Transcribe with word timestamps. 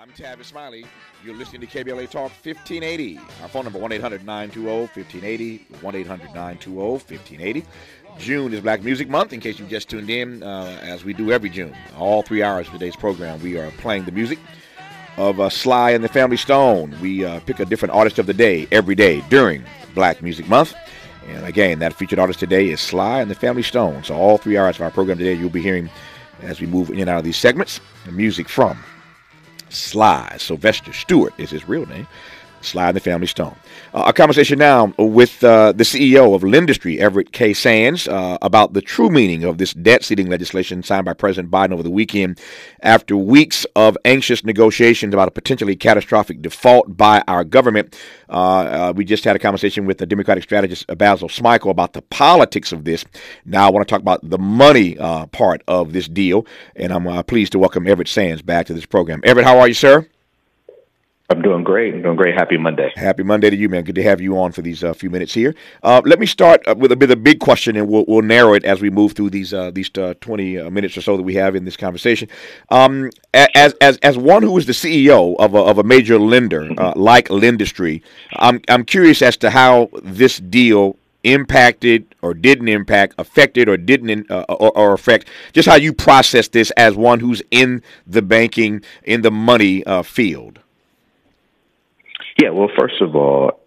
I'm 0.00 0.08
Tavis 0.12 0.46
Smiley. 0.46 0.86
You're 1.22 1.34
listening 1.34 1.60
to 1.60 1.66
KBLA 1.66 2.08
Talk 2.08 2.32
1580. 2.42 3.20
Our 3.42 3.48
phone 3.48 3.64
number 3.64 3.78
1 3.78 3.92
800 3.92 4.24
920 4.24 4.86
1580. 4.86 5.66
1 5.82 5.94
800 5.94 6.24
920 6.24 6.80
1580. 6.80 7.64
June 8.18 8.54
is 8.54 8.60
Black 8.62 8.82
Music 8.82 9.10
Month. 9.10 9.34
In 9.34 9.40
case 9.40 9.58
you 9.58 9.66
just 9.66 9.90
tuned 9.90 10.08
in, 10.08 10.42
uh, 10.42 10.78
as 10.80 11.04
we 11.04 11.12
do 11.12 11.30
every 11.30 11.50
June, 11.50 11.76
all 11.98 12.22
three 12.22 12.42
hours 12.42 12.66
of 12.68 12.72
today's 12.72 12.96
program, 12.96 13.42
we 13.42 13.58
are 13.58 13.70
playing 13.72 14.06
the 14.06 14.12
music 14.12 14.38
of 15.18 15.38
uh, 15.38 15.50
Sly 15.50 15.90
and 15.90 16.02
the 16.02 16.08
Family 16.08 16.38
Stone. 16.38 16.96
We 17.02 17.26
uh, 17.26 17.40
pick 17.40 17.60
a 17.60 17.66
different 17.66 17.92
artist 17.92 18.18
of 18.18 18.24
the 18.24 18.32
day 18.32 18.66
every 18.72 18.94
day 18.94 19.22
during 19.28 19.62
Black 19.94 20.22
Music 20.22 20.48
Month. 20.48 20.74
And 21.26 21.44
again, 21.44 21.78
that 21.80 21.92
featured 21.92 22.18
artist 22.18 22.40
today 22.40 22.70
is 22.70 22.80
Sly 22.80 23.20
and 23.20 23.30
the 23.30 23.34
Family 23.34 23.62
Stone. 23.62 24.04
So 24.04 24.14
all 24.14 24.38
three 24.38 24.56
hours 24.56 24.76
of 24.76 24.82
our 24.82 24.90
program 24.90 25.18
today, 25.18 25.34
you'll 25.34 25.50
be 25.50 25.60
hearing 25.60 25.90
as 26.40 26.58
we 26.58 26.66
move 26.66 26.88
in 26.88 27.00
and 27.00 27.10
out 27.10 27.18
of 27.18 27.24
these 27.24 27.36
segments, 27.36 27.80
the 28.06 28.12
music 28.12 28.48
from 28.48 28.82
Sly. 29.70 30.36
Sylvester 30.38 30.92
Stewart 30.92 31.34
is 31.38 31.50
his 31.50 31.68
real 31.68 31.86
name. 31.86 32.06
And 32.74 32.94
the 32.94 33.00
Family 33.00 33.26
Stone. 33.26 33.56
Uh, 33.94 34.04
a 34.06 34.12
conversation 34.12 34.58
now 34.58 34.92
with 34.98 35.42
uh, 35.42 35.72
the 35.72 35.84
CEO 35.84 36.34
of 36.34 36.42
Lendistry, 36.42 36.98
Everett 36.98 37.32
K. 37.32 37.54
Sands, 37.54 38.06
uh, 38.06 38.36
about 38.42 38.74
the 38.74 38.82
true 38.82 39.08
meaning 39.08 39.44
of 39.44 39.58
this 39.58 39.72
debt 39.72 40.04
ceiling 40.04 40.28
legislation 40.28 40.82
signed 40.82 41.06
by 41.06 41.14
President 41.14 41.50
Biden 41.50 41.72
over 41.72 41.82
the 41.82 41.90
weekend 41.90 42.38
after 42.82 43.16
weeks 43.16 43.64
of 43.76 43.96
anxious 44.04 44.44
negotiations 44.44 45.14
about 45.14 45.28
a 45.28 45.30
potentially 45.30 45.74
catastrophic 45.74 46.42
default 46.42 46.96
by 46.96 47.22
our 47.26 47.44
government. 47.44 47.98
Uh, 48.28 48.32
uh, 48.32 48.92
we 48.94 49.04
just 49.04 49.24
had 49.24 49.34
a 49.34 49.40
conversation 49.40 49.86
with 49.86 49.98
the 49.98 50.06
Democratic 50.06 50.44
strategist 50.44 50.86
Basil 50.98 51.28
Smikle 51.28 51.70
about 51.70 51.94
the 51.94 52.02
politics 52.02 52.72
of 52.72 52.84
this. 52.84 53.04
Now 53.44 53.66
I 53.66 53.70
want 53.70 53.88
to 53.88 53.90
talk 53.90 54.02
about 54.02 54.28
the 54.28 54.38
money 54.38 54.98
uh, 54.98 55.26
part 55.26 55.62
of 55.66 55.92
this 55.92 56.08
deal, 56.08 56.46
and 56.76 56.92
I'm 56.92 57.24
pleased 57.24 57.52
to 57.52 57.58
welcome 57.58 57.88
Everett 57.88 58.08
Sands 58.08 58.42
back 58.42 58.66
to 58.66 58.74
this 58.74 58.86
program. 58.86 59.20
Everett, 59.24 59.46
how 59.46 59.58
are 59.58 59.68
you, 59.68 59.74
sir? 59.74 60.06
I'm 61.30 61.42
doing 61.42 61.62
great. 61.62 61.94
I'm 61.94 62.02
doing 62.02 62.16
great. 62.16 62.34
Happy 62.34 62.56
Monday. 62.56 62.92
Happy 62.96 63.22
Monday 63.22 63.50
to 63.50 63.56
you, 63.56 63.68
man. 63.68 63.84
Good 63.84 63.94
to 63.94 64.02
have 64.02 64.20
you 64.20 64.36
on 64.36 64.50
for 64.50 64.62
these 64.62 64.82
uh, 64.82 64.92
few 64.92 65.10
minutes 65.10 65.32
here. 65.32 65.54
Uh, 65.80 66.02
let 66.04 66.18
me 66.18 66.26
start 66.26 66.60
uh, 66.66 66.74
with 66.76 66.90
a 66.90 66.96
bit 66.96 67.08
of 67.12 67.18
a 67.18 67.22
big 67.22 67.38
question, 67.38 67.76
and 67.76 67.88
we'll, 67.88 68.04
we'll 68.08 68.22
narrow 68.22 68.54
it 68.54 68.64
as 68.64 68.80
we 68.80 68.90
move 68.90 69.12
through 69.12 69.30
these 69.30 69.54
uh, 69.54 69.70
these 69.70 69.90
uh, 69.96 70.14
20 70.20 70.58
uh, 70.58 70.70
minutes 70.70 70.96
or 70.96 71.02
so 71.02 71.16
that 71.16 71.22
we 71.22 71.34
have 71.34 71.54
in 71.54 71.64
this 71.64 71.76
conversation. 71.76 72.28
Um, 72.70 73.10
as 73.32 73.74
as 73.80 73.96
as 73.98 74.18
one 74.18 74.42
who 74.42 74.58
is 74.58 74.66
the 74.66 74.72
CEO 74.72 75.36
of 75.38 75.54
a, 75.54 75.58
of 75.58 75.78
a 75.78 75.84
major 75.84 76.18
lender 76.18 76.62
mm-hmm. 76.62 77.00
like 77.00 77.28
Lendistry, 77.28 78.02
I'm 78.32 78.60
I'm 78.68 78.84
curious 78.84 79.22
as 79.22 79.36
to 79.38 79.50
how 79.50 79.88
this 80.02 80.38
deal 80.38 80.96
impacted 81.22 82.12
or 82.22 82.34
didn't 82.34 82.68
impact, 82.68 83.14
affected 83.18 83.68
or 83.68 83.76
didn't 83.76 84.28
uh, 84.30 84.46
or, 84.48 84.76
or, 84.76 84.94
affect, 84.94 85.28
just 85.52 85.68
how 85.68 85.76
you 85.76 85.92
process 85.92 86.48
this 86.48 86.70
as 86.72 86.96
one 86.96 87.20
who's 87.20 87.42
in 87.50 87.82
the 88.06 88.22
banking, 88.22 88.82
in 89.04 89.22
the 89.22 89.30
money 89.30 89.84
uh, 89.84 90.02
field. 90.02 90.58
Yeah, 92.40 92.50
well, 92.50 92.70
first 92.78 93.02
of 93.02 93.14
all, 93.16 93.60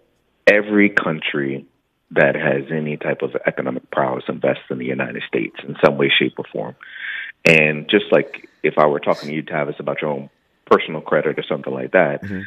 every 0.51 0.89
country 0.89 1.65
that 2.11 2.35
has 2.35 2.71
any 2.71 2.97
type 2.97 3.21
of 3.21 3.35
economic 3.45 3.89
prowess 3.91 4.23
invests 4.27 4.63
in 4.69 4.79
the 4.79 4.85
United 4.85 5.21
States 5.27 5.55
in 5.67 5.75
some 5.83 5.97
way, 5.97 6.09
shape, 6.09 6.33
or 6.37 6.45
form. 6.51 6.75
And 7.45 7.87
just 7.89 8.05
like 8.11 8.49
if 8.63 8.77
I 8.77 8.87
were 8.87 8.99
talking 8.99 9.29
to 9.29 9.35
you, 9.35 9.43
Tavis, 9.43 9.79
about 9.79 10.01
your 10.01 10.11
own 10.11 10.29
personal 10.65 11.01
credit 11.01 11.37
or 11.37 11.43
something 11.43 11.73
like 11.73 11.91
that, 11.91 12.23
mm-hmm. 12.23 12.41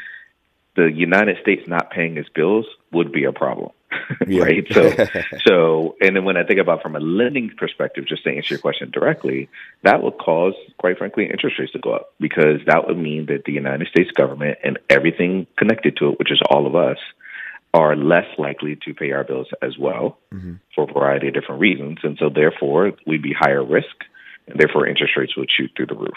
the 0.74 0.90
United 0.90 1.36
States 1.42 1.68
not 1.68 1.90
paying 1.90 2.16
its 2.16 2.28
bills 2.28 2.66
would 2.92 3.12
be 3.12 3.24
a 3.24 3.32
problem. 3.32 3.70
right? 4.26 4.66
So, 4.70 4.92
so, 5.46 5.96
and 6.00 6.16
then 6.16 6.24
when 6.24 6.36
I 6.36 6.44
think 6.44 6.60
about 6.60 6.82
from 6.82 6.96
a 6.96 7.00
lending 7.00 7.50
perspective, 7.56 8.06
just 8.06 8.24
to 8.24 8.30
answer 8.30 8.54
your 8.54 8.60
question 8.60 8.90
directly, 8.90 9.48
that 9.82 10.02
would 10.02 10.18
cause, 10.18 10.54
quite 10.78 10.98
frankly, 10.98 11.24
interest 11.30 11.58
rates 11.58 11.72
to 11.72 11.78
go 11.78 11.92
up 11.92 12.12
because 12.20 12.60
that 12.66 12.86
would 12.86 12.98
mean 12.98 13.26
that 13.26 13.44
the 13.44 13.52
United 13.52 13.88
States 13.88 14.10
government 14.12 14.58
and 14.62 14.78
everything 14.90 15.46
connected 15.58 15.96
to 15.98 16.10
it, 16.10 16.18
which 16.18 16.32
is 16.32 16.40
all 16.50 16.66
of 16.66 16.74
us, 16.74 16.98
are 17.74 17.94
less 17.94 18.26
likely 18.38 18.78
to 18.84 18.94
pay 18.94 19.12
our 19.12 19.24
bills 19.24 19.48
as 19.60 19.76
well 19.78 20.18
mm-hmm. 20.32 20.54
for 20.74 20.88
a 20.88 20.92
variety 20.92 21.28
of 21.28 21.34
different 21.34 21.60
reasons, 21.60 21.98
and 22.02 22.16
so 22.18 22.30
therefore 22.30 22.92
we'd 23.06 23.22
be 23.22 23.34
higher 23.38 23.62
risk, 23.62 23.96
and 24.46 24.58
therefore 24.58 24.86
interest 24.86 25.12
rates 25.16 25.36
would 25.36 25.50
shoot 25.50 25.70
through 25.76 25.86
the 25.86 25.94
roof. 25.94 26.16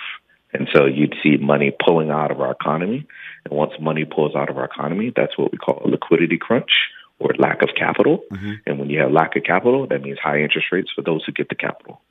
And 0.53 0.67
so 0.73 0.85
you'd 0.85 1.15
see 1.21 1.37
money 1.37 1.71
pulling 1.85 2.09
out 2.09 2.31
of 2.31 2.41
our 2.41 2.51
economy. 2.51 3.05
And 3.45 3.53
once 3.53 3.73
money 3.79 4.05
pulls 4.05 4.35
out 4.35 4.49
of 4.49 4.57
our 4.57 4.65
economy, 4.65 5.11
that's 5.15 5.37
what 5.37 5.51
we 5.51 5.57
call 5.57 5.81
a 5.85 5.87
liquidity 5.87 6.37
crunch 6.37 6.71
or 7.19 7.33
lack 7.37 7.61
of 7.61 7.69
capital. 7.77 8.23
Mm-hmm. 8.31 8.53
And 8.65 8.79
when 8.79 8.89
you 8.89 8.99
have 8.99 9.11
lack 9.11 9.35
of 9.35 9.43
capital, 9.43 9.87
that 9.87 10.01
means 10.01 10.19
high 10.19 10.41
interest 10.41 10.67
rates 10.71 10.89
for 10.95 11.01
those 11.01 11.23
who 11.25 11.31
get 11.31 11.49
the 11.49 11.55
capital. 11.55 12.01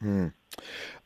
Hmm. 0.00 0.28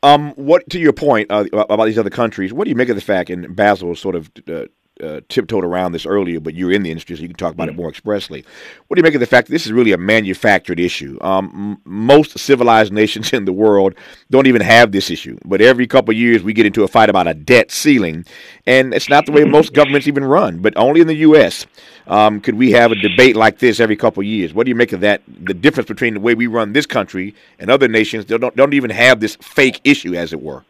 Um, 0.03 0.31
what 0.31 0.69
to 0.69 0.79
your 0.79 0.93
point 0.93 1.31
uh, 1.31 1.45
about 1.51 1.85
these 1.85 1.97
other 1.97 2.09
countries? 2.09 2.53
What 2.53 2.65
do 2.65 2.69
you 2.69 2.75
make 2.75 2.89
of 2.89 2.95
the 2.95 3.01
fact? 3.01 3.29
And 3.29 3.55
Basil 3.55 3.95
sort 3.95 4.15
of 4.15 4.31
uh, 4.47 4.65
uh, 5.03 5.21
tiptoed 5.27 5.65
around 5.65 5.91
this 5.91 6.05
earlier, 6.05 6.39
but 6.39 6.53
you're 6.53 6.71
in 6.71 6.83
the 6.83 6.91
industry, 6.91 7.15
so 7.15 7.21
you 7.21 7.27
can 7.27 7.35
talk 7.35 7.53
about 7.53 7.67
mm-hmm. 7.67 7.79
it 7.79 7.81
more 7.81 7.89
expressly. 7.89 8.45
What 8.87 8.95
do 8.95 8.99
you 8.99 9.03
make 9.03 9.13
of 9.13 9.19
the 9.19 9.25
fact 9.25 9.47
that 9.47 9.51
this 9.51 9.65
is 9.65 9.73
really 9.73 9.91
a 9.91 9.97
manufactured 9.97 10.79
issue? 10.79 11.17
Um, 11.21 11.79
m- 11.85 11.91
most 11.91 12.37
civilized 12.39 12.93
nations 12.93 13.33
in 13.33 13.45
the 13.45 13.53
world 13.53 13.95
don't 14.29 14.47
even 14.47 14.61
have 14.61 14.91
this 14.91 15.11
issue, 15.11 15.37
but 15.43 15.61
every 15.61 15.87
couple 15.87 16.11
of 16.13 16.17
years 16.17 16.43
we 16.43 16.53
get 16.53 16.65
into 16.65 16.83
a 16.83 16.87
fight 16.87 17.09
about 17.09 17.27
a 17.27 17.33
debt 17.33 17.71
ceiling, 17.71 18.25
and 18.65 18.93
it's 18.93 19.09
not 19.09 19.25
the 19.25 19.31
way 19.31 19.43
most 19.43 19.73
governments 19.79 20.07
even 20.07 20.23
run. 20.23 20.59
But 20.59 20.77
only 20.77 21.01
in 21.01 21.07
the 21.07 21.15
U.S. 21.15 21.65
Um, 22.07 22.39
could 22.39 22.55
we 22.55 22.71
have 22.71 22.91
a 22.91 22.95
debate 22.95 23.35
like 23.35 23.59
this 23.59 23.79
every 23.79 23.95
couple 23.95 24.21
of 24.21 24.27
years. 24.27 24.53
What 24.53 24.65
do 24.65 24.69
you 24.69 24.75
make 24.75 24.93
of 24.93 25.01
that? 25.01 25.21
The 25.27 25.53
difference 25.53 25.87
between 25.87 26.13
the 26.13 26.19
way 26.19 26.35
we 26.35 26.47
run 26.47 26.73
this 26.73 26.85
country 26.85 27.35
and 27.59 27.69
other 27.69 27.87
nations 27.87 28.25
that 28.25 28.39
don't 28.39 28.55
don't 28.55 28.73
even 28.73 28.91
have 28.91 29.19
this 29.19 29.35
fake 29.41 29.81
issue, 29.83 30.15
as 30.15 30.31
it 30.31 30.41
were. 30.41 30.63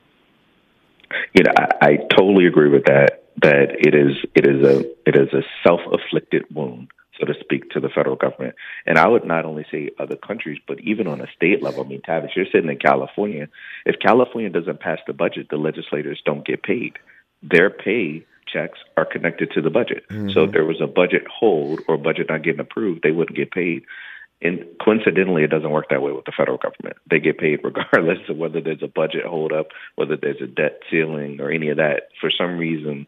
You 1.33 1.43
know, 1.43 1.51
I, 1.57 1.87
I 1.87 1.97
totally 2.15 2.47
agree 2.47 2.69
with 2.69 2.85
that 2.85 3.24
that 3.41 3.75
it 3.79 3.93
is 3.93 4.17
it 4.33 4.47
is 4.47 4.65
a 4.65 4.79
it 5.05 5.15
is 5.15 5.33
a 5.33 5.43
self 5.63 5.81
afflicted 5.91 6.45
wound, 6.53 6.89
so 7.19 7.25
to 7.25 7.33
speak, 7.39 7.69
to 7.71 7.79
the 7.79 7.89
federal 7.89 8.15
government. 8.15 8.55
And 8.85 8.97
I 8.97 9.07
would 9.07 9.25
not 9.25 9.45
only 9.45 9.65
say 9.71 9.91
other 9.99 10.15
countries, 10.15 10.59
but 10.67 10.79
even 10.81 11.07
on 11.07 11.21
a 11.21 11.27
state 11.35 11.61
level. 11.61 11.83
I 11.83 11.87
mean, 11.87 12.01
Tavis, 12.01 12.35
you're 12.35 12.45
sitting 12.45 12.69
in 12.69 12.77
California. 12.77 13.49
If 13.85 13.99
California 13.99 14.49
doesn't 14.49 14.79
pass 14.79 14.99
the 15.05 15.13
budget, 15.13 15.47
the 15.49 15.57
legislators 15.57 16.21
don't 16.25 16.45
get 16.45 16.63
paid. 16.63 16.97
Their 17.43 17.69
pay 17.69 18.25
checks 18.47 18.79
are 18.95 19.05
connected 19.05 19.51
to 19.51 19.61
the 19.61 19.69
budget. 19.69 20.03
Mm-hmm. 20.09 20.29
So 20.29 20.43
if 20.43 20.51
there 20.51 20.65
was 20.65 20.81
a 20.81 20.87
budget 20.87 21.23
hold 21.27 21.81
or 21.87 21.97
budget 21.97 22.29
not 22.29 22.43
getting 22.43 22.59
approved, 22.59 23.01
they 23.03 23.11
wouldn't 23.11 23.37
get 23.37 23.51
paid. 23.51 23.83
And 24.45 24.65
coincidentally, 24.83 25.43
it 25.43 25.49
doesn't 25.49 25.69
work 25.77 25.89
that 25.89 26.01
way 26.01 26.11
with 26.11 26.25
the 26.25 26.37
federal 26.37 26.57
government. 26.57 26.97
They 27.09 27.19
get 27.19 27.37
paid 27.37 27.59
regardless 27.63 28.19
of 28.29 28.37
whether 28.37 28.61
there's 28.61 28.83
a 28.83 28.87
budget 28.87 29.25
holdup, 29.25 29.67
whether 29.95 30.17
there's 30.17 30.41
a 30.41 30.47
debt 30.47 30.81
ceiling, 30.89 31.41
or 31.41 31.49
any 31.51 31.69
of 31.69 31.77
that. 31.77 32.09
For 32.21 32.29
some 32.29 32.57
reason, 32.57 33.07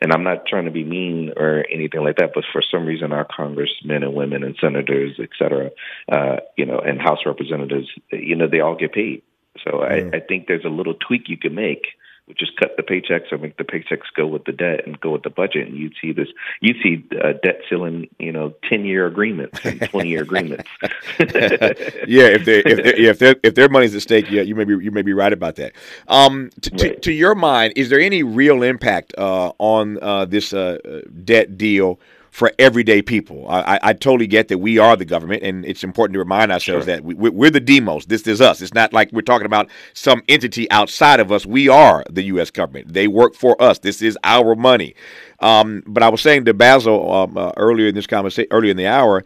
and 0.00 0.12
I'm 0.12 0.24
not 0.24 0.46
trying 0.46 0.64
to 0.64 0.70
be 0.70 0.84
mean 0.84 1.32
or 1.36 1.64
anything 1.72 2.02
like 2.02 2.16
that, 2.16 2.32
but 2.34 2.44
for 2.52 2.62
some 2.62 2.86
reason, 2.86 3.12
our 3.12 3.26
congressmen 3.26 4.02
and 4.02 4.14
women 4.14 4.44
and 4.44 4.56
senators, 4.60 5.12
et 5.18 5.30
cetera, 5.38 5.70
uh, 6.10 6.36
you 6.56 6.66
know, 6.66 6.78
and 6.78 7.00
House 7.00 7.20
representatives, 7.26 7.88
you 8.10 8.36
know, 8.36 8.48
they 8.48 8.60
all 8.60 8.76
get 8.76 8.92
paid. 8.92 9.22
So. 9.64 9.82
I, 9.82 10.16
I 10.16 10.20
think 10.20 10.46
there's 10.46 10.64
a 10.64 10.68
little 10.68 10.94
tweak 10.94 11.28
you 11.28 11.36
can 11.36 11.54
make 11.54 11.86
would 12.28 12.38
just 12.38 12.56
cut 12.56 12.76
the 12.76 12.82
paychecks 12.82 13.32
or 13.32 13.38
make 13.38 13.56
the 13.56 13.64
paychecks 13.64 14.06
go 14.14 14.26
with 14.26 14.44
the 14.44 14.52
debt 14.52 14.86
and 14.86 15.00
go 15.00 15.10
with 15.10 15.22
the 15.22 15.30
budget, 15.30 15.66
and 15.66 15.76
you'd 15.76 15.94
see 16.00 16.12
this. 16.12 16.28
You'd 16.60 16.76
see 16.82 17.04
uh, 17.22 17.32
debt 17.42 17.62
ceiling, 17.68 18.08
you 18.18 18.30
know, 18.30 18.54
ten 18.68 18.84
year 18.84 19.06
agreements 19.06 19.58
and 19.64 19.80
twenty 19.88 20.10
year 20.10 20.22
agreements. 20.22 20.68
yeah, 21.18 22.28
if 22.28 22.44
they 22.44 22.62
if 22.64 22.84
they 22.84 23.02
yeah, 23.02 23.10
if 23.10 23.18
their 23.18 23.36
if 23.42 23.54
their 23.54 23.68
money's 23.68 23.94
at 23.94 24.02
stake, 24.02 24.30
yeah, 24.30 24.42
you 24.42 24.54
may 24.54 24.64
be 24.64 24.72
you 24.84 24.90
may 24.90 25.02
be 25.02 25.12
right 25.12 25.32
about 25.32 25.56
that. 25.56 25.72
Um, 26.06 26.50
t- 26.60 26.70
right. 26.70 26.80
to, 26.80 27.00
to 27.00 27.12
your 27.12 27.34
mind, 27.34 27.72
is 27.76 27.88
there 27.88 28.00
any 28.00 28.22
real 28.22 28.62
impact 28.62 29.14
uh, 29.18 29.52
on 29.58 29.98
uh, 30.02 30.26
this 30.26 30.52
uh, 30.52 30.78
debt 31.24 31.56
deal? 31.56 31.98
For 32.38 32.52
everyday 32.56 33.02
people. 33.02 33.48
I, 33.48 33.80
I, 33.82 33.92
totally 33.94 34.28
get 34.28 34.46
that 34.46 34.58
we 34.58 34.78
are 34.78 34.94
the 34.94 35.04
government, 35.04 35.42
and 35.42 35.64
it's 35.64 35.82
important 35.82 36.14
to 36.14 36.20
remind 36.20 36.52
ourselves 36.52 36.86
sure. 36.86 36.94
that 36.94 37.02
we, 37.02 37.48
are 37.48 37.50
the 37.50 37.58
demos. 37.58 38.06
This 38.06 38.28
is 38.28 38.40
us. 38.40 38.62
It's 38.62 38.72
not 38.72 38.92
like 38.92 39.10
we're 39.10 39.22
talking 39.22 39.44
about 39.44 39.68
some 39.92 40.22
entity 40.28 40.70
outside 40.70 41.18
of 41.18 41.32
us. 41.32 41.44
We 41.44 41.68
are 41.68 42.04
the 42.08 42.22
U.S. 42.22 42.52
government. 42.52 42.92
They 42.92 43.08
work 43.08 43.34
for 43.34 43.60
us. 43.60 43.80
This 43.80 44.00
is 44.02 44.16
our 44.22 44.54
money. 44.54 44.94
Um, 45.40 45.82
but 45.84 46.04
I 46.04 46.10
was 46.10 46.20
saying 46.20 46.44
to 46.44 46.54
Basil 46.54 47.12
um, 47.12 47.36
uh, 47.36 47.50
earlier 47.56 47.88
in 47.88 47.96
this 47.96 48.06
conversation, 48.06 48.46
earlier 48.52 48.70
in 48.70 48.76
the 48.76 48.86
hour, 48.86 49.24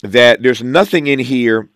that 0.00 0.42
there's 0.42 0.62
nothing 0.62 1.06
in 1.06 1.18
here 1.18 1.68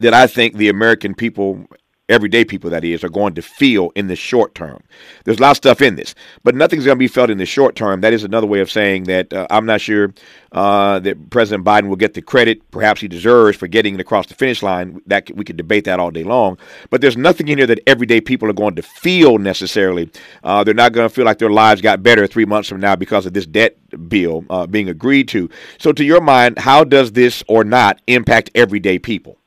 that 0.00 0.14
I 0.14 0.26
think 0.26 0.56
the 0.56 0.70
American 0.70 1.14
people 1.14 1.66
everyday 2.12 2.44
people 2.44 2.70
that 2.70 2.84
is 2.84 3.02
are 3.02 3.08
going 3.08 3.34
to 3.34 3.42
feel 3.42 3.90
in 3.94 4.06
the 4.06 4.16
short 4.16 4.54
term. 4.54 4.82
There's 5.24 5.38
a 5.38 5.42
lot 5.42 5.52
of 5.52 5.56
stuff 5.56 5.82
in 5.82 5.96
this, 5.96 6.14
but 6.44 6.54
nothing's 6.54 6.84
going 6.84 6.96
to 6.96 6.98
be 6.98 7.08
felt 7.08 7.30
in 7.30 7.38
the 7.38 7.46
short 7.46 7.74
term. 7.74 8.02
That 8.02 8.12
is 8.12 8.22
another 8.22 8.46
way 8.46 8.60
of 8.60 8.70
saying 8.70 9.04
that 9.04 9.32
uh, 9.32 9.46
I'm 9.50 9.66
not 9.66 9.80
sure 9.80 10.12
uh, 10.52 10.98
that 11.00 11.30
President 11.30 11.64
Biden 11.64 11.88
will 11.88 11.96
get 11.96 12.14
the 12.14 12.22
credit 12.22 12.70
perhaps 12.70 13.00
he 13.00 13.08
deserves 13.08 13.56
for 13.56 13.66
getting 13.66 13.94
it 13.94 14.00
across 14.00 14.26
the 14.26 14.34
finish 14.34 14.62
line. 14.62 15.00
That 15.06 15.30
we 15.34 15.44
could 15.44 15.56
debate 15.56 15.84
that 15.84 15.98
all 15.98 16.10
day 16.10 16.24
long, 16.24 16.58
but 16.90 17.00
there's 17.00 17.16
nothing 17.16 17.48
in 17.48 17.58
here 17.58 17.66
that 17.66 17.80
everyday 17.86 18.20
people 18.20 18.48
are 18.48 18.54
going 18.54 18.76
to 18.76 18.82
feel 18.82 19.38
necessarily. 19.38 20.10
Uh, 20.44 20.62
they're 20.64 20.74
not 20.74 20.92
going 20.92 21.08
to 21.08 21.14
feel 21.14 21.24
like 21.24 21.38
their 21.38 21.50
lives 21.50 21.80
got 21.80 22.02
better 22.02 22.26
three 22.26 22.44
months 22.44 22.68
from 22.68 22.80
now 22.80 22.94
because 22.94 23.26
of 23.26 23.32
this 23.32 23.46
debt 23.46 23.76
bill 24.08 24.44
uh, 24.50 24.66
being 24.66 24.88
agreed 24.88 25.28
to. 25.28 25.48
So, 25.78 25.92
to 25.92 26.04
your 26.04 26.20
mind, 26.20 26.58
how 26.58 26.84
does 26.84 27.12
this 27.12 27.42
or 27.48 27.64
not 27.64 28.00
impact 28.06 28.50
everyday 28.54 28.98
people? 28.98 29.38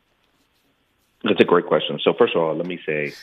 That's 1.25 1.41
a 1.41 1.45
great 1.45 1.65
question. 1.65 1.99
So 2.03 2.13
first 2.17 2.35
of 2.35 2.41
all, 2.41 2.55
let 2.55 2.67
me 2.67 2.79
say 2.85 3.13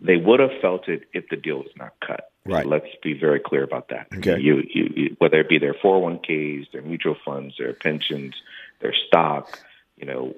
they 0.00 0.16
would 0.16 0.40
have 0.40 0.52
felt 0.60 0.88
it 0.88 1.04
if 1.12 1.28
the 1.28 1.36
deal 1.36 1.58
was 1.58 1.72
not 1.76 1.94
cut. 2.04 2.30
Right. 2.44 2.62
So 2.62 2.68
let's 2.70 2.86
be 3.02 3.14
very 3.14 3.40
clear 3.40 3.64
about 3.64 3.88
that. 3.88 4.06
Okay. 4.16 4.40
You, 4.40 4.62
you, 4.72 4.92
you, 4.96 5.16
whether 5.18 5.40
it 5.40 5.48
be 5.48 5.58
their 5.58 5.74
401ks, 5.74 6.72
their 6.72 6.82
mutual 6.82 7.16
funds, 7.24 7.56
their 7.58 7.72
pensions, 7.72 8.34
their 8.80 8.94
stock, 9.06 9.58
you 9.96 10.06
know, 10.06 10.34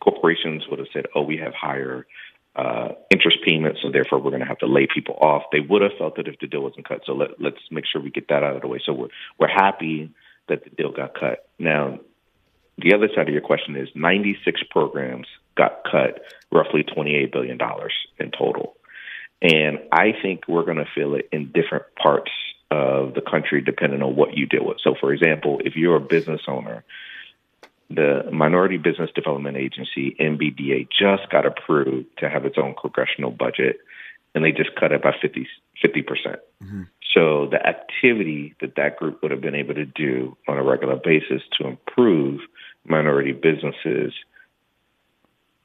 corporations 0.00 0.64
would 0.68 0.78
have 0.78 0.88
said, 0.92 1.06
"Oh, 1.14 1.22
we 1.22 1.38
have 1.38 1.54
higher 1.54 2.06
uh, 2.54 2.90
interest 3.10 3.38
payments, 3.44 3.80
so 3.82 3.90
therefore 3.90 4.20
we're 4.20 4.30
going 4.30 4.42
to 4.42 4.48
have 4.48 4.58
to 4.58 4.66
lay 4.66 4.86
people 4.86 5.16
off." 5.20 5.44
They 5.50 5.60
would 5.60 5.82
have 5.82 5.92
felt 5.98 6.18
it 6.18 6.28
if 6.28 6.38
the 6.38 6.46
deal 6.46 6.62
wasn't 6.62 6.86
cut. 6.86 7.00
So 7.04 7.14
let, 7.14 7.40
let's 7.40 7.58
make 7.70 7.84
sure 7.90 8.00
we 8.00 8.10
get 8.10 8.28
that 8.28 8.42
out 8.44 8.54
of 8.54 8.62
the 8.62 8.68
way. 8.68 8.80
So 8.84 8.92
we're 8.92 9.08
we're 9.38 9.48
happy 9.48 10.12
that 10.48 10.62
the 10.64 10.70
deal 10.70 10.92
got 10.92 11.18
cut. 11.18 11.48
Now, 11.58 11.98
the 12.78 12.94
other 12.94 13.08
side 13.14 13.28
of 13.28 13.32
your 13.32 13.42
question 13.42 13.76
is 13.76 13.88
96 13.94 14.62
programs 14.70 15.26
got 15.56 15.84
cut, 15.90 16.22
roughly 16.50 16.82
28 16.82 17.32
billion 17.32 17.58
dollars 17.58 17.94
in 18.18 18.30
total, 18.30 18.76
and 19.42 19.78
I 19.92 20.12
think 20.20 20.48
we're 20.48 20.64
going 20.64 20.78
to 20.78 20.88
feel 20.94 21.14
it 21.14 21.28
in 21.32 21.52
different 21.52 21.84
parts 22.00 22.30
of 22.70 23.14
the 23.14 23.20
country 23.20 23.60
depending 23.60 24.02
on 24.02 24.16
what 24.16 24.36
you 24.36 24.46
deal 24.46 24.64
with. 24.64 24.78
So, 24.82 24.94
for 24.98 25.12
example, 25.12 25.60
if 25.64 25.76
you're 25.76 25.96
a 25.96 26.00
business 26.00 26.42
owner 26.48 26.84
the 27.90 28.28
Minority 28.32 28.78
Business 28.78 29.10
Development 29.14 29.56
Agency, 29.56 30.16
MBDA, 30.18 30.88
just 30.90 31.30
got 31.30 31.46
approved 31.46 32.06
to 32.18 32.28
have 32.28 32.44
its 32.44 32.56
own 32.58 32.74
congressional 32.80 33.30
budget, 33.30 33.78
and 34.34 34.44
they 34.44 34.52
just 34.52 34.74
cut 34.76 34.92
it 34.92 35.02
by 35.02 35.14
50, 35.20 35.46
percent 36.02 36.40
mm-hmm. 36.62 36.82
So 37.14 37.46
the 37.46 37.64
activity 37.64 38.54
that 38.60 38.74
that 38.74 38.96
group 38.96 39.22
would 39.22 39.30
have 39.30 39.40
been 39.40 39.54
able 39.54 39.74
to 39.74 39.84
do 39.84 40.36
on 40.48 40.58
a 40.58 40.62
regular 40.64 40.96
basis 40.96 41.42
to 41.58 41.68
improve 41.68 42.40
minority 42.84 43.32
businesses 43.32 44.12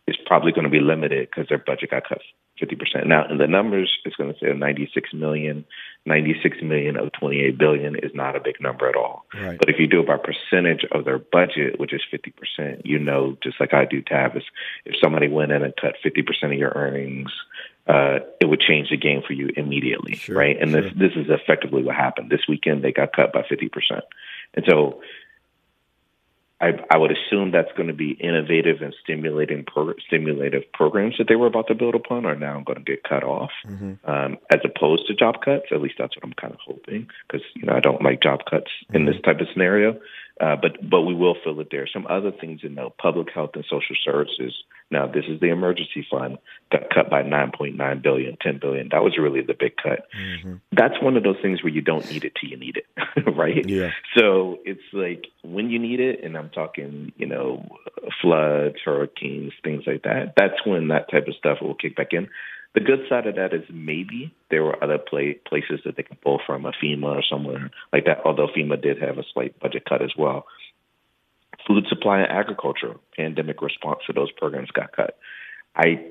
is 0.07 0.17
probably 0.25 0.51
going 0.51 0.63
to 0.63 0.69
be 0.69 0.79
limited 0.79 1.29
because 1.29 1.49
their 1.49 1.57
budget 1.57 1.91
got 1.91 2.07
cut 2.07 2.21
50%. 2.61 3.07
Now, 3.07 3.27
in 3.29 3.37
the 3.37 3.47
numbers, 3.47 3.97
it's 4.05 4.15
going 4.15 4.33
to 4.33 4.39
say 4.39 4.53
96 4.53 5.13
million. 5.13 5.65
96 6.05 6.57
million 6.61 6.97
of 6.97 7.11
28 7.13 7.57
billion 7.57 7.95
is 7.95 8.11
not 8.13 8.35
a 8.35 8.39
big 8.39 8.59
number 8.59 8.87
at 8.89 8.95
all. 8.95 9.25
Right. 9.33 9.57
But 9.57 9.69
if 9.69 9.79
you 9.79 9.87
do 9.87 10.01
it 10.01 10.07
by 10.07 10.17
percentage 10.17 10.85
of 10.91 11.05
their 11.05 11.19
budget, 11.19 11.79
which 11.79 11.93
is 11.93 12.01
50%, 12.11 12.81
you 12.85 12.99
know, 12.99 13.37
just 13.41 13.59
like 13.59 13.73
I 13.73 13.85
do, 13.85 14.01
Tavis, 14.01 14.43
if 14.85 14.95
somebody 15.01 15.27
went 15.27 15.51
in 15.51 15.63
and 15.63 15.73
cut 15.79 15.95
50% 16.03 16.43
of 16.43 16.53
your 16.53 16.73
earnings, 16.75 17.31
uh, 17.89 18.19
it 18.39 18.45
would 18.45 18.61
change 18.61 18.89
the 18.91 18.97
game 18.97 19.23
for 19.25 19.33
you 19.33 19.49
immediately, 19.57 20.15
sure, 20.15 20.35
right? 20.37 20.55
And 20.61 20.71
sure. 20.71 20.81
this 20.81 20.93
this 20.95 21.11
is 21.15 21.25
effectively 21.29 21.81
what 21.81 21.95
happened. 21.95 22.29
This 22.29 22.47
weekend 22.47 22.83
they 22.83 22.91
got 22.91 23.15
cut 23.15 23.33
by 23.33 23.41
50%. 23.41 23.69
And 24.53 24.65
so 24.69 25.01
I, 26.61 26.73
I 26.91 26.97
would 26.97 27.11
assume 27.11 27.51
that's 27.51 27.71
going 27.75 27.87
to 27.87 27.93
be 27.93 28.11
innovative 28.11 28.81
and 28.81 28.93
stimulating 29.01 29.63
pro- 29.65 29.95
stimulative 30.05 30.63
programs 30.73 31.15
that 31.17 31.27
they 31.27 31.35
were 31.35 31.47
about 31.47 31.67
to 31.67 31.75
build 31.75 31.95
upon 31.95 32.25
are 32.25 32.35
now 32.35 32.61
going 32.65 32.77
to 32.77 32.83
get 32.83 33.03
cut 33.03 33.23
off, 33.23 33.51
mm-hmm. 33.65 33.93
um, 34.09 34.37
as 34.51 34.59
opposed 34.63 35.07
to 35.07 35.15
job 35.15 35.41
cuts. 35.43 35.67
At 35.71 35.81
least 35.81 35.95
that's 35.97 36.15
what 36.15 36.25
I'm 36.25 36.33
kind 36.33 36.53
of 36.53 36.59
hoping, 36.63 37.07
because 37.27 37.45
you 37.55 37.65
know 37.65 37.73
I 37.73 37.79
don't 37.79 38.03
like 38.03 38.21
job 38.21 38.41
cuts 38.49 38.69
mm-hmm. 38.83 38.97
in 38.97 39.05
this 39.05 39.15
type 39.23 39.39
of 39.39 39.47
scenario. 39.53 39.99
Uh, 40.39 40.55
but 40.55 40.89
but 40.89 41.01
we 41.01 41.13
will 41.13 41.35
fill 41.43 41.59
it 41.59 41.67
there. 41.69 41.87
Some 41.91 42.07
other 42.07 42.31
things 42.31 42.61
in 42.63 42.75
the 42.75 42.89
public 42.97 43.27
health 43.33 43.51
and 43.55 43.65
social 43.69 43.95
services. 44.03 44.55
Now 44.89 45.05
this 45.05 45.25
is 45.27 45.39
the 45.39 45.47
emergency 45.47 46.05
fund 46.09 46.37
got 46.71 46.89
cut 46.93 47.09
by 47.09 47.23
9.9 47.23 48.01
billion, 48.01 48.37
10 48.41 48.59
billion. 48.59 48.89
That 48.89 49.03
was 49.03 49.17
really 49.17 49.41
the 49.41 49.53
big 49.53 49.75
cut. 49.75 50.07
Mm-hmm. 50.17 50.55
That's 50.71 51.01
one 51.01 51.17
of 51.17 51.23
those 51.23 51.35
things 51.41 51.61
where 51.61 51.73
you 51.73 51.81
don't 51.81 52.09
need 52.09 52.23
it 52.23 52.33
till 52.39 52.49
you 52.49 52.57
need 52.57 52.77
it, 52.77 52.85
right? 53.35 53.67
Yeah. 53.67 53.91
So 54.17 54.59
it's 54.63 54.81
like 54.93 55.25
when 55.43 55.69
you 55.69 55.77
need 55.77 55.99
it, 55.99 56.23
and 56.23 56.37
I'm 56.37 56.49
talking, 56.49 57.11
you 57.17 57.25
know, 57.25 57.67
floods, 58.21 58.77
hurricanes, 58.83 59.53
things 59.63 59.83
like 59.85 60.03
that. 60.03 60.33
That's 60.37 60.65
when 60.65 60.87
that 60.87 61.11
type 61.11 61.27
of 61.27 61.35
stuff 61.35 61.57
will 61.61 61.75
kick 61.75 61.95
back 61.95 62.13
in. 62.13 62.29
The 62.75 62.81
good 62.81 62.99
side 63.09 63.25
of 63.25 63.35
that 63.35 63.53
is 63.53 63.63
maybe 63.71 64.33
there 64.51 64.63
were 64.63 64.81
other 64.83 64.99
play, 64.99 65.39
places 65.47 65.79
that 65.85 65.95
they 65.97 66.03
could 66.03 66.21
pull 66.21 66.39
from, 66.45 66.65
a 66.65 66.71
FEMA 66.71 67.17
or 67.17 67.23
somewhere 67.27 67.71
like 67.91 68.05
that, 68.05 68.19
although 68.25 68.47
FEMA 68.47 68.79
did 68.81 69.01
have 69.01 69.17
a 69.17 69.23
slight 69.33 69.59
budget 69.59 69.85
cut 69.89 70.03
as 70.03 70.11
well. 70.17 70.45
Food 71.67 71.85
supply 71.89 72.19
and 72.19 72.31
agriculture, 72.31 72.95
pandemic 73.15 73.61
response 73.61 73.99
to 74.05 74.13
those 74.13 74.31
programs 74.31 74.69
got 74.71 74.95
cut. 74.95 75.17
I, 75.75 76.05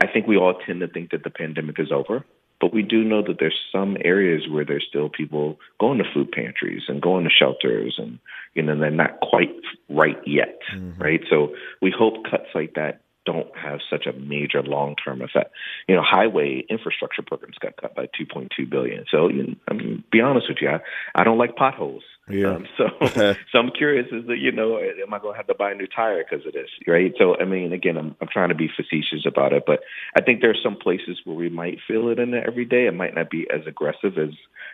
I 0.00 0.06
think 0.12 0.26
we 0.26 0.36
all 0.36 0.54
tend 0.54 0.80
to 0.80 0.88
think 0.88 1.10
that 1.10 1.24
the 1.24 1.30
pandemic 1.30 1.78
is 1.80 1.90
over, 1.90 2.24
but 2.60 2.72
we 2.72 2.82
do 2.82 3.02
know 3.04 3.22
that 3.22 3.38
there's 3.38 3.58
some 3.72 3.96
areas 4.04 4.48
where 4.48 4.64
there's 4.64 4.86
still 4.88 5.08
people 5.08 5.58
going 5.80 5.98
to 5.98 6.04
food 6.14 6.30
pantries 6.30 6.82
and 6.88 7.02
going 7.02 7.24
to 7.24 7.30
shelters 7.30 7.96
and, 7.98 8.18
you 8.54 8.62
know, 8.62 8.78
they're 8.78 8.90
not 8.90 9.20
quite 9.20 9.54
right 9.90 10.20
yet, 10.24 10.60
mm-hmm. 10.74 11.02
right? 11.02 11.20
So 11.28 11.54
we 11.82 11.92
hope 11.96 12.24
cuts 12.30 12.48
like 12.54 12.74
that 12.74 13.02
don't 13.26 13.48
have 13.56 13.80
such 13.90 14.06
a 14.06 14.12
major 14.12 14.62
long-term 14.62 15.20
effect. 15.20 15.52
You 15.88 15.96
know, 15.96 16.02
highway 16.02 16.64
infrastructure 16.70 17.22
programs 17.22 17.58
got 17.58 17.76
cut 17.76 17.94
by 17.94 18.06
2.2 18.18 18.70
billion. 18.70 19.04
So, 19.10 19.28
you 19.28 19.48
know, 19.48 19.54
I 19.68 19.74
mean, 19.74 20.04
be 20.10 20.20
honest 20.20 20.48
with 20.48 20.58
you, 20.60 20.70
I, 20.70 20.80
I 21.14 21.24
don't 21.24 21.38
like 21.38 21.56
potholes. 21.56 22.04
Yeah. 22.28 22.54
Um, 22.54 22.66
so, 22.76 22.84
so 23.52 23.58
I'm 23.58 23.70
curious 23.70 24.06
is 24.10 24.26
that 24.26 24.38
you 24.38 24.50
know, 24.50 24.78
am 24.78 25.14
I 25.14 25.18
going 25.18 25.34
to 25.34 25.36
have 25.36 25.46
to 25.46 25.54
buy 25.54 25.72
a 25.72 25.74
new 25.74 25.86
tire 25.86 26.24
because 26.24 26.46
of 26.46 26.52
this? 26.52 26.68
Right. 26.86 27.12
So, 27.18 27.36
I 27.38 27.44
mean, 27.44 27.72
again, 27.72 27.96
I'm 27.96 28.16
I'm 28.20 28.28
trying 28.28 28.48
to 28.48 28.54
be 28.54 28.68
facetious 28.74 29.26
about 29.26 29.52
it, 29.52 29.64
but 29.66 29.80
I 30.16 30.22
think 30.22 30.40
there 30.40 30.50
are 30.50 30.62
some 30.62 30.76
places 30.76 31.20
where 31.24 31.36
we 31.36 31.48
might 31.48 31.78
feel 31.86 32.08
it 32.08 32.18
in 32.18 32.32
the 32.32 32.38
everyday. 32.38 32.86
It 32.86 32.94
might 32.94 33.14
not 33.14 33.30
be 33.30 33.46
as 33.52 33.66
aggressive 33.66 34.18
as 34.18 34.30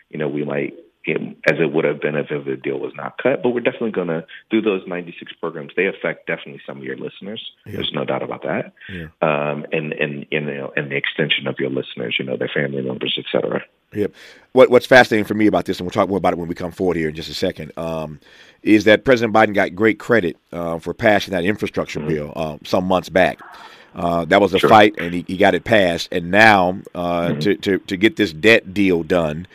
you 0.08 0.18
know 0.18 0.28
we 0.28 0.44
might 0.44 0.74
as 1.06 1.58
it 1.58 1.72
would 1.72 1.84
have 1.84 2.00
been 2.00 2.14
if 2.14 2.28
the 2.28 2.56
deal 2.56 2.78
was 2.78 2.92
not 2.94 3.18
cut. 3.18 3.42
But 3.42 3.50
we're 3.50 3.60
definitely 3.60 3.90
going 3.90 4.08
to 4.08 4.24
do 4.50 4.60
those 4.60 4.86
96 4.86 5.32
programs. 5.40 5.72
They 5.76 5.86
affect 5.86 6.26
definitely 6.26 6.60
some 6.66 6.78
of 6.78 6.84
your 6.84 6.96
listeners. 6.96 7.52
Yeah. 7.66 7.72
There's 7.72 7.92
no 7.92 8.04
doubt 8.04 8.22
about 8.22 8.42
that. 8.42 8.72
Yeah. 8.88 9.06
Um, 9.20 9.66
and 9.72 9.92
and 9.92 10.26
you 10.30 10.40
know, 10.40 10.72
and 10.76 10.90
the 10.90 10.96
extension 10.96 11.46
of 11.46 11.58
your 11.58 11.70
listeners, 11.70 12.16
you 12.18 12.24
know, 12.24 12.36
their 12.36 12.50
family 12.52 12.82
members, 12.82 13.16
et 13.18 13.24
cetera. 13.32 13.64
Yep. 13.94 14.14
What 14.52 14.70
What's 14.70 14.86
fascinating 14.86 15.24
for 15.24 15.34
me 15.34 15.46
about 15.46 15.64
this, 15.64 15.78
and 15.78 15.86
we'll 15.86 15.92
talk 15.92 16.08
more 16.08 16.18
about 16.18 16.32
it 16.32 16.38
when 16.38 16.48
we 16.48 16.54
come 16.54 16.72
forward 16.72 16.96
here 16.96 17.08
in 17.08 17.14
just 17.14 17.28
a 17.28 17.34
second, 17.34 17.72
um, 17.76 18.20
is 18.62 18.84
that 18.84 19.04
President 19.04 19.34
Biden 19.34 19.54
got 19.54 19.74
great 19.74 19.98
credit 19.98 20.36
uh, 20.52 20.78
for 20.78 20.94
passing 20.94 21.32
that 21.32 21.44
infrastructure 21.44 21.98
mm-hmm. 21.98 22.08
bill 22.08 22.32
uh, 22.36 22.58
some 22.64 22.84
months 22.84 23.08
back. 23.08 23.40
Uh, 23.94 24.24
that 24.26 24.40
was 24.40 24.54
a 24.54 24.58
sure. 24.58 24.70
fight, 24.70 24.94
and 24.98 25.12
he, 25.12 25.24
he 25.28 25.36
got 25.36 25.54
it 25.54 25.64
passed. 25.64 26.08
And 26.12 26.30
now, 26.30 26.80
uh, 26.94 27.28
mm-hmm. 27.28 27.40
to, 27.40 27.56
to 27.56 27.78
to 27.78 27.96
get 27.96 28.16
this 28.16 28.32
debt 28.32 28.72
deal 28.72 29.02
done, 29.02 29.46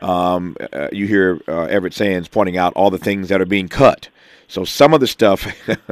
um, 0.00 0.56
uh, 0.72 0.88
you 0.92 1.06
hear 1.06 1.40
uh, 1.48 1.62
Everett 1.64 1.94
Sands 1.94 2.28
pointing 2.28 2.56
out 2.56 2.72
all 2.74 2.90
the 2.90 2.98
things 2.98 3.28
that 3.28 3.40
are 3.40 3.46
being 3.46 3.68
cut. 3.68 4.08
So 4.48 4.64
some 4.64 4.94
of 4.94 5.00
the 5.00 5.06
stuff 5.06 5.46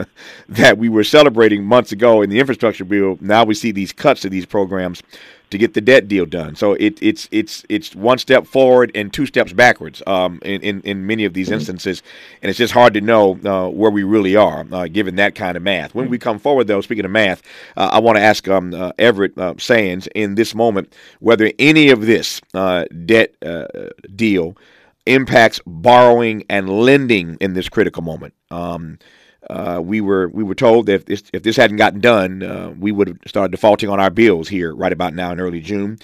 that 0.48 0.78
we 0.78 0.88
were 0.88 1.04
celebrating 1.04 1.64
months 1.64 1.90
ago 1.92 2.22
in 2.22 2.30
the 2.30 2.38
infrastructure 2.38 2.84
bill, 2.84 3.18
now 3.20 3.44
we 3.44 3.54
see 3.54 3.72
these 3.72 3.92
cuts 3.92 4.20
to 4.22 4.30
these 4.30 4.46
programs 4.46 5.02
to 5.50 5.58
get 5.58 5.74
the 5.74 5.80
debt 5.80 6.08
deal 6.08 6.26
done. 6.26 6.56
So 6.56 6.74
it, 6.74 6.98
it's 7.00 7.28
it's 7.30 7.64
it's 7.68 7.94
one 7.94 8.18
step 8.18 8.46
forward 8.46 8.90
and 8.94 9.12
two 9.12 9.26
steps 9.26 9.52
backwards 9.52 10.02
um, 10.06 10.40
in, 10.42 10.60
in, 10.62 10.80
in 10.82 11.06
many 11.06 11.24
of 11.24 11.34
these 11.34 11.48
mm-hmm. 11.48 11.54
instances, 11.54 12.02
and 12.42 12.50
it's 12.50 12.58
just 12.58 12.72
hard 12.72 12.94
to 12.94 13.00
know 13.00 13.38
uh, 13.44 13.68
where 13.68 13.90
we 13.90 14.02
really 14.02 14.36
are 14.36 14.66
uh, 14.72 14.88
given 14.88 15.16
that 15.16 15.34
kind 15.34 15.56
of 15.56 15.62
math. 15.62 15.94
When 15.94 16.08
we 16.08 16.18
come 16.18 16.38
forward, 16.38 16.66
though, 16.66 16.80
speaking 16.80 17.04
of 17.04 17.10
math, 17.10 17.42
uh, 17.76 17.90
I 17.92 18.00
want 18.00 18.16
to 18.16 18.22
ask 18.22 18.48
um, 18.48 18.74
uh, 18.74 18.92
Everett 18.98 19.38
uh, 19.38 19.54
Sands 19.58 20.08
in 20.14 20.34
this 20.34 20.54
moment 20.54 20.92
whether 21.20 21.52
any 21.58 21.90
of 21.90 22.06
this 22.06 22.40
uh, 22.52 22.84
debt 23.06 23.34
deal 24.14 24.56
impacts 25.06 25.60
borrowing 25.66 26.44
and 26.48 26.68
lending 26.68 27.36
in 27.40 27.54
this 27.54 27.68
critical 27.68 28.02
moment. 28.02 28.34
Um, 28.50 28.98
uh, 29.50 29.80
we 29.82 30.00
were 30.00 30.28
we 30.28 30.42
were 30.42 30.54
told 30.54 30.86
that 30.86 30.94
if 30.94 31.04
this, 31.06 31.22
if 31.32 31.42
this 31.42 31.56
hadn't 31.56 31.76
gotten 31.76 32.00
done, 32.00 32.42
uh, 32.42 32.74
we 32.78 32.92
would 32.92 33.08
have 33.08 33.18
started 33.26 33.50
defaulting 33.50 33.88
on 33.88 34.00
our 34.00 34.10
bills 34.10 34.48
here 34.48 34.74
right 34.74 34.92
about 34.92 35.14
now 35.14 35.32
in 35.32 35.40
early 35.40 35.60
June. 35.60 35.98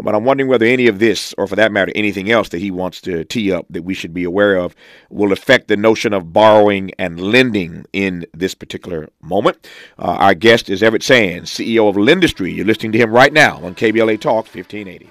But 0.00 0.14
I'm 0.14 0.24
wondering 0.24 0.48
whether 0.48 0.66
any 0.66 0.88
of 0.88 0.98
this, 0.98 1.34
or 1.38 1.46
for 1.46 1.56
that 1.56 1.72
matter, 1.72 1.90
anything 1.94 2.30
else 2.30 2.50
that 2.50 2.60
he 2.60 2.70
wants 2.70 3.00
to 3.02 3.24
tee 3.24 3.50
up 3.50 3.64
that 3.70 3.82
we 3.82 3.94
should 3.94 4.12
be 4.12 4.24
aware 4.24 4.56
of, 4.56 4.74
will 5.08 5.32
affect 5.32 5.68
the 5.68 5.76
notion 5.76 6.12
of 6.12 6.32
borrowing 6.32 6.90
and 6.98 7.18
lending 7.18 7.86
in 7.94 8.26
this 8.34 8.54
particular 8.54 9.08
moment. 9.22 9.66
Uh, 9.98 10.16
our 10.18 10.34
guest 10.34 10.68
is 10.68 10.82
Everett 10.82 11.02
Sands, 11.02 11.50
CEO 11.50 11.88
of 11.88 11.96
Lendistry. 11.96 12.54
You're 12.54 12.66
listening 12.66 12.92
to 12.92 12.98
him 12.98 13.10
right 13.10 13.32
now 13.32 13.56
on 13.64 13.74
KBLA 13.74 14.20
Talk 14.20 14.44
1580. 14.44 15.08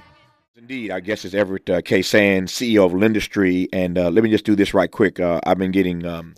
Indeed, 0.55 0.91
our 0.91 1.01
guest 1.01 1.25
is 1.25 1.35
Everett 1.35 1.69
uh, 1.69 1.81
K. 1.81 2.01
Sands, 2.01 2.51
CEO 2.51 2.85
of 2.85 2.93
Lendistry. 2.93 3.67
And 3.71 3.97
uh, 3.97 4.09
let 4.09 4.23
me 4.23 4.29
just 4.29 4.45
do 4.45 4.55
this 4.55 4.73
right 4.73 4.89
quick. 4.89 5.19
Uh, 5.19 5.39
I've 5.45 5.57
been 5.57 5.71
getting 5.71 6.05
um, 6.05 6.35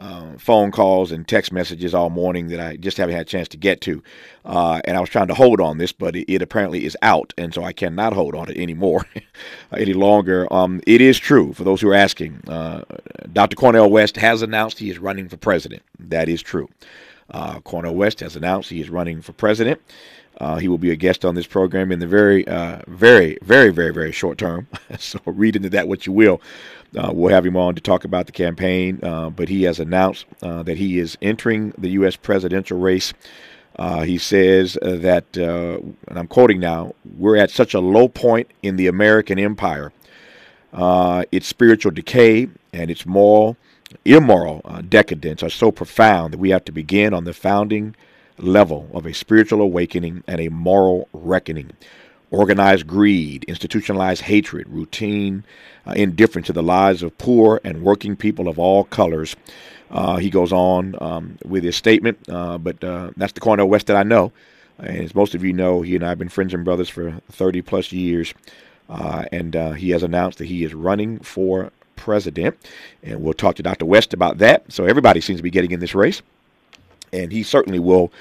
uh, 0.00 0.32
phone 0.38 0.70
calls 0.70 1.12
and 1.12 1.28
text 1.28 1.52
messages 1.52 1.94
all 1.94 2.08
morning 2.08 2.48
that 2.48 2.58
I 2.58 2.76
just 2.76 2.96
haven't 2.96 3.14
had 3.14 3.22
a 3.22 3.30
chance 3.30 3.48
to 3.48 3.58
get 3.58 3.82
to. 3.82 4.02
Uh, 4.46 4.80
and 4.86 4.96
I 4.96 5.00
was 5.00 5.10
trying 5.10 5.28
to 5.28 5.34
hold 5.34 5.60
on 5.60 5.76
this, 5.76 5.92
but 5.92 6.16
it, 6.16 6.32
it, 6.32 6.40
apparently 6.40 6.86
is 6.86 6.96
out. 7.02 7.34
And 7.36 7.52
so 7.52 7.62
I 7.62 7.74
cannot 7.74 8.14
hold 8.14 8.34
on 8.34 8.48
it 8.48 8.56
anymore 8.56 9.04
any 9.76 9.92
longer. 9.92 10.50
Um, 10.52 10.80
it 10.86 11.02
is 11.02 11.18
true, 11.18 11.52
for 11.52 11.64
those 11.64 11.82
who 11.82 11.90
are 11.90 11.94
asking, 11.94 12.40
uh, 12.48 12.82
Dr. 13.32 13.56
Cornel 13.56 13.90
West 13.90 14.16
has 14.16 14.40
announced 14.40 14.78
he 14.78 14.90
is 14.90 14.98
running 14.98 15.28
for 15.28 15.36
president. 15.36 15.82
That 15.98 16.28
is 16.28 16.40
true. 16.40 16.68
Cornel 17.64 17.94
West 17.94 18.20
has 18.20 18.36
announced 18.36 18.70
he 18.70 18.80
is 18.80 18.90
running 18.90 19.22
for 19.22 19.32
president. 19.32 19.80
Uh, 20.38 20.56
he 20.56 20.68
will 20.68 20.78
be 20.78 20.90
a 20.90 20.96
guest 20.96 21.24
on 21.24 21.34
this 21.34 21.46
program 21.46 21.92
in 21.92 21.98
the 21.98 22.06
very, 22.06 22.48
uh, 22.48 22.80
very, 22.86 23.36
very, 23.42 23.70
very, 23.70 23.92
very 23.92 24.10
short 24.10 24.38
term. 24.38 24.66
so 24.98 25.18
read 25.26 25.54
into 25.54 25.68
that 25.68 25.86
what 25.86 26.06
you 26.06 26.12
will. 26.12 26.40
Uh, 26.96 27.10
we'll 27.12 27.32
have 27.32 27.44
him 27.44 27.56
on 27.56 27.74
to 27.74 27.80
talk 27.80 28.04
about 28.04 28.26
the 28.26 28.32
campaign, 28.32 28.98
uh, 29.02 29.28
but 29.28 29.48
he 29.48 29.64
has 29.64 29.78
announced 29.78 30.24
uh, 30.42 30.62
that 30.62 30.78
he 30.78 30.98
is 30.98 31.16
entering 31.20 31.72
the 31.76 31.90
U.S. 31.90 32.16
presidential 32.16 32.78
race. 32.78 33.12
Uh, 33.76 34.02
he 34.02 34.18
says 34.18 34.78
that, 34.82 35.36
and 35.36 36.18
I'm 36.18 36.26
quoting 36.26 36.58
now, 36.58 36.94
we're 37.16 37.36
at 37.36 37.50
such 37.50 37.74
a 37.74 37.80
low 37.80 38.08
point 38.08 38.50
in 38.62 38.76
the 38.76 38.86
American 38.86 39.38
empire 39.38 39.92
uh, 40.72 41.24
its 41.32 41.46
spiritual 41.46 41.92
decay 41.92 42.48
and 42.72 42.90
its 42.90 43.06
moral, 43.06 43.56
immoral 44.04 44.60
uh, 44.64 44.82
decadence 44.82 45.42
are 45.42 45.50
so 45.50 45.70
profound 45.70 46.32
that 46.32 46.38
we 46.38 46.50
have 46.50 46.64
to 46.66 46.72
begin 46.72 47.14
on 47.14 47.24
the 47.24 47.32
founding 47.32 47.94
level 48.38 48.88
of 48.92 49.06
a 49.06 49.12
spiritual 49.14 49.60
awakening 49.60 50.24
and 50.26 50.40
a 50.40 50.48
moral 50.48 51.08
reckoning. 51.12 51.70
Organized 52.30 52.86
greed, 52.86 53.44
institutionalized 53.44 54.22
hatred, 54.22 54.68
routine 54.68 55.44
uh, 55.86 55.92
indifference 55.96 56.46
to 56.46 56.52
the 56.52 56.62
lives 56.62 57.02
of 57.02 57.16
poor 57.18 57.60
and 57.64 57.82
working 57.82 58.14
people 58.16 58.48
of 58.48 58.58
all 58.58 58.84
colors. 58.84 59.34
Uh, 59.90 60.16
he 60.16 60.30
goes 60.30 60.52
on 60.52 60.94
um, 61.00 61.38
with 61.44 61.64
his 61.64 61.74
statement, 61.74 62.18
uh, 62.28 62.56
but 62.56 62.82
uh, 62.84 63.10
that's 63.16 63.32
the 63.32 63.40
Cornel 63.40 63.68
West 63.68 63.88
that 63.88 63.96
I 63.96 64.04
know. 64.04 64.32
And 64.78 64.98
as 64.98 65.14
most 65.14 65.34
of 65.34 65.42
you 65.42 65.52
know, 65.52 65.82
he 65.82 65.96
and 65.96 66.04
I 66.04 66.10
have 66.10 66.18
been 66.18 66.28
friends 66.28 66.54
and 66.54 66.64
brothers 66.64 66.88
for 66.88 67.20
30 67.32 67.62
plus 67.62 67.90
years. 67.90 68.32
Uh, 68.88 69.24
and 69.32 69.54
he 69.76 69.90
has 69.90 70.02
announced 70.02 70.38
that 70.38 70.46
he 70.46 70.64
is 70.64 70.74
running 70.74 71.18
for 71.20 71.70
president. 72.00 72.56
And 73.02 73.22
we'll 73.22 73.34
talk 73.34 73.56
to 73.56 73.62
Dr. 73.62 73.86
West 73.86 74.12
about 74.12 74.38
that. 74.38 74.70
So 74.72 74.84
everybody 74.84 75.20
seems 75.20 75.38
to 75.38 75.42
be 75.42 75.50
getting 75.50 75.70
in 75.70 75.80
this 75.80 75.94
race. 75.94 76.22
And 77.12 77.30
he 77.30 77.42
certainly 77.42 77.78
will. 77.78 78.12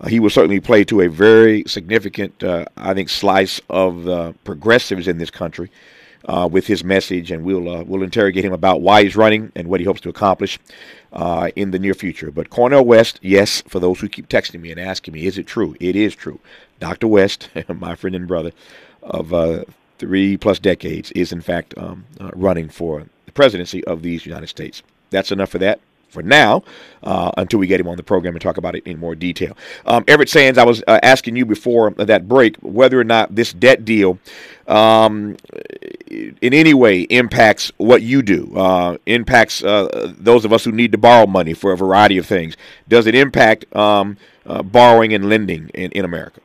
Uh, 0.00 0.08
he 0.08 0.20
will 0.20 0.30
certainly 0.30 0.60
play 0.60 0.84
to 0.84 1.00
a 1.00 1.08
very 1.08 1.64
significant, 1.66 2.42
uh, 2.42 2.66
I 2.76 2.92
think, 2.92 3.08
slice 3.08 3.60
of 3.70 4.04
the 4.04 4.34
progressives 4.44 5.08
in 5.08 5.18
this 5.18 5.30
country 5.30 5.70
uh, 6.26 6.48
with 6.50 6.66
his 6.66 6.84
message, 6.84 7.30
and 7.30 7.44
we'll 7.44 7.68
uh, 7.68 7.84
we'll 7.84 8.02
interrogate 8.02 8.44
him 8.44 8.52
about 8.52 8.80
why 8.80 9.02
he's 9.02 9.16
running 9.16 9.52
and 9.54 9.68
what 9.68 9.80
he 9.80 9.86
hopes 9.86 10.00
to 10.02 10.08
accomplish 10.08 10.58
uh, 11.12 11.50
in 11.56 11.70
the 11.70 11.78
near 11.78 11.94
future. 11.94 12.30
But 12.30 12.50
Cornel 12.50 12.84
West, 12.84 13.18
yes, 13.22 13.62
for 13.68 13.80
those 13.80 14.00
who 14.00 14.08
keep 14.08 14.28
texting 14.28 14.60
me 14.60 14.70
and 14.70 14.80
asking 14.80 15.14
me, 15.14 15.26
is 15.26 15.38
it 15.38 15.46
true? 15.46 15.76
It 15.80 15.96
is 15.96 16.14
true. 16.14 16.40
Dr. 16.80 17.08
West, 17.08 17.48
my 17.68 17.94
friend 17.94 18.16
and 18.16 18.28
brother 18.28 18.52
of 19.02 19.32
uh, 19.32 19.64
three 19.98 20.36
plus 20.36 20.58
decades, 20.58 21.10
is 21.12 21.32
in 21.32 21.40
fact 21.40 21.74
um, 21.78 22.04
running 22.34 22.68
for 22.68 23.06
presidency 23.36 23.84
of 23.84 24.02
these 24.02 24.26
United 24.26 24.48
States. 24.48 24.82
That's 25.10 25.30
enough 25.30 25.50
for 25.50 25.58
that 25.58 25.78
for 26.08 26.22
now 26.22 26.62
uh, 27.02 27.30
until 27.36 27.58
we 27.58 27.66
get 27.66 27.78
him 27.78 27.88
on 27.88 27.96
the 27.96 28.02
program 28.02 28.34
and 28.34 28.40
talk 28.40 28.56
about 28.56 28.74
it 28.74 28.86
in 28.86 28.98
more 28.98 29.14
detail. 29.14 29.56
Um, 29.84 30.04
Everett 30.08 30.28
Sands, 30.28 30.58
I 30.58 30.64
was 30.64 30.82
uh, 30.86 30.98
asking 31.02 31.36
you 31.36 31.44
before 31.44 31.90
that 31.90 32.26
break 32.26 32.56
whether 32.56 32.98
or 32.98 33.04
not 33.04 33.34
this 33.34 33.52
debt 33.52 33.84
deal 33.84 34.18
um, 34.66 35.36
in 36.08 36.54
any 36.54 36.74
way 36.74 37.02
impacts 37.02 37.70
what 37.76 38.02
you 38.02 38.22
do, 38.22 38.52
uh, 38.56 38.96
impacts 39.06 39.62
uh, 39.62 40.12
those 40.18 40.44
of 40.44 40.52
us 40.52 40.64
who 40.64 40.72
need 40.72 40.92
to 40.92 40.98
borrow 40.98 41.26
money 41.26 41.54
for 41.54 41.72
a 41.72 41.76
variety 41.76 42.18
of 42.18 42.26
things. 42.26 42.56
Does 42.88 43.06
it 43.06 43.14
impact 43.14 43.74
um, 43.76 44.16
uh, 44.46 44.62
borrowing 44.62 45.12
and 45.12 45.28
lending 45.28 45.68
in, 45.74 45.92
in 45.92 46.04
America? 46.04 46.40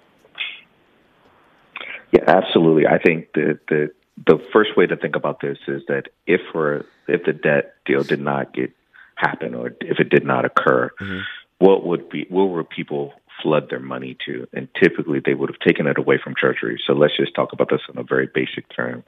Yeah, 2.11 2.23
absolutely. 2.27 2.87
I 2.87 2.97
think 2.97 3.31
that 3.33 3.59
the 3.69 3.91
the 4.25 4.39
first 4.51 4.75
way 4.77 4.85
to 4.85 4.95
think 4.95 5.15
about 5.15 5.39
this 5.41 5.57
is 5.67 5.83
that 5.87 6.09
if 6.27 6.41
we're 6.53 6.83
if 7.07 7.23
the 7.25 7.33
debt 7.33 7.75
deal 7.85 8.03
did 8.03 8.19
not 8.19 8.53
get 8.53 8.71
happen 9.15 9.53
or 9.53 9.67
if 9.81 9.99
it 9.99 10.09
did 10.09 10.25
not 10.25 10.45
occur, 10.45 10.91
mm-hmm. 10.99 11.19
what 11.59 11.85
would 11.85 12.09
be 12.09 12.25
where 12.29 12.45
would 12.45 12.69
people 12.69 13.13
flood 13.41 13.69
their 13.69 13.79
money 13.79 14.17
to? 14.25 14.47
And 14.53 14.67
typically 14.79 15.21
they 15.23 15.33
would 15.33 15.49
have 15.49 15.59
taken 15.59 15.87
it 15.87 15.97
away 15.97 16.19
from 16.23 16.35
treasury. 16.35 16.81
So 16.85 16.93
let's 16.93 17.17
just 17.17 17.33
talk 17.35 17.53
about 17.53 17.69
this 17.69 17.81
in 17.91 17.97
a 17.97 18.03
very 18.03 18.29
basic 18.33 18.65
term. 18.75 19.03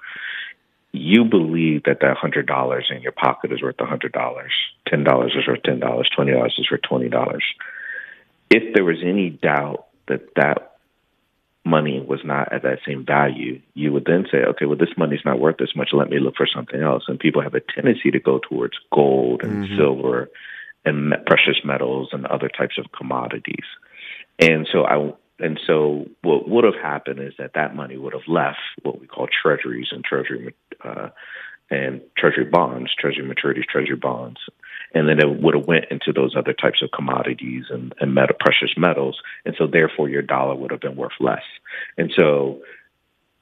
You 0.92 1.26
believe 1.26 1.84
that 1.84 2.00
that 2.02 2.18
hundred 2.18 2.48
dollars 2.48 2.88
in 2.90 3.02
your 3.02 3.12
pocket 3.12 3.52
is 3.52 3.62
worth 3.62 3.80
a 3.80 3.86
hundred 3.86 4.12
dollars, 4.12 4.54
ten 4.88 5.04
dollars 5.04 5.36
is 5.36 5.48
worth 5.48 5.64
ten 5.64 5.80
dollars, 5.80 6.10
twenty 6.16 6.32
dollars 6.32 6.56
is 6.58 6.70
worth 6.70 6.82
twenty 6.84 7.10
dollars. 7.10 7.44
If 8.50 8.74
there 8.76 8.86
was 8.86 8.98
any 9.04 9.32
doubt 9.32 9.88
that 10.08 10.36
that 10.36 10.73
money 11.66 12.04
was 12.06 12.20
not 12.24 12.52
at 12.52 12.64
that 12.64 12.80
same 12.86 13.06
value, 13.06 13.62
you 13.74 13.94
would 13.94 14.06
then 14.06 14.26
say, 14.32 14.40
okay, 14.40 14.66
well, 14.66 14.78
this 14.78 14.98
money's 14.98 15.24
not 15.26 15.40
worth 15.40 15.58
this 15.58 15.76
much. 15.76 15.90
Let 15.94 16.10
me 16.10 16.20
look 16.20 16.36
for 16.36 16.48
something 16.48 16.82
else. 16.82 17.04
And 17.08 17.20
people 17.20 17.42
have 17.42 17.54
a 17.54 17.62
tendency 17.62 18.12
to 18.12 18.20
go 18.20 18.40
towards 18.40 18.74
gold 18.92 19.44
and 19.44 19.66
mm-hmm. 19.66 19.78
silver 19.78 20.30
and 20.86 21.14
precious 21.26 21.62
metals 21.64 22.10
and 22.12 22.26
other 22.26 22.50
types 22.50 22.78
of 22.78 22.92
commodities. 22.92 23.66
And 24.40 24.68
so 24.72 24.84
I, 24.84 25.14
and 25.40 25.60
so 25.66 26.10
what 26.22 26.50
would 26.50 26.66
have 26.66 26.82
happened 26.82 27.20
is 27.22 27.34
that 27.40 27.54
that 27.56 27.76
money 27.76 27.98
would 27.98 28.14
have 28.14 28.28
left 28.28 28.60
what 28.82 29.00
we 29.00 29.08
call 29.08 29.28
treasuries 29.28 29.88
and 29.92 30.04
treasury, 30.04 30.54
uh, 30.84 31.10
and 31.70 32.02
treasury 32.18 32.46
bonds, 32.46 32.92
treasury 33.00 33.26
maturities, 33.26 33.66
treasury 33.66 33.96
bonds, 33.96 34.40
and 34.94 35.08
then 35.10 35.20
it 35.20 35.42
would 35.42 35.56
have 35.56 35.66
went 35.66 35.86
into 35.90 36.12
those 36.14 36.36
other 36.36 36.54
types 36.54 36.82
of 36.82 36.92
commodities 36.92 37.66
and, 37.70 37.94
and 38.00 38.14
metal, 38.14 38.36
precious 38.40 38.72
metals, 38.78 39.22
and 39.46 39.56
so 39.58 39.68
therefore 39.68 40.10
your 40.10 40.22
dollar 40.22 40.56
would 40.56 40.72
have 40.72 40.82
been 40.82 40.96
worth 40.96 41.14
less. 41.20 41.44
And 41.98 42.12
so 42.16 42.62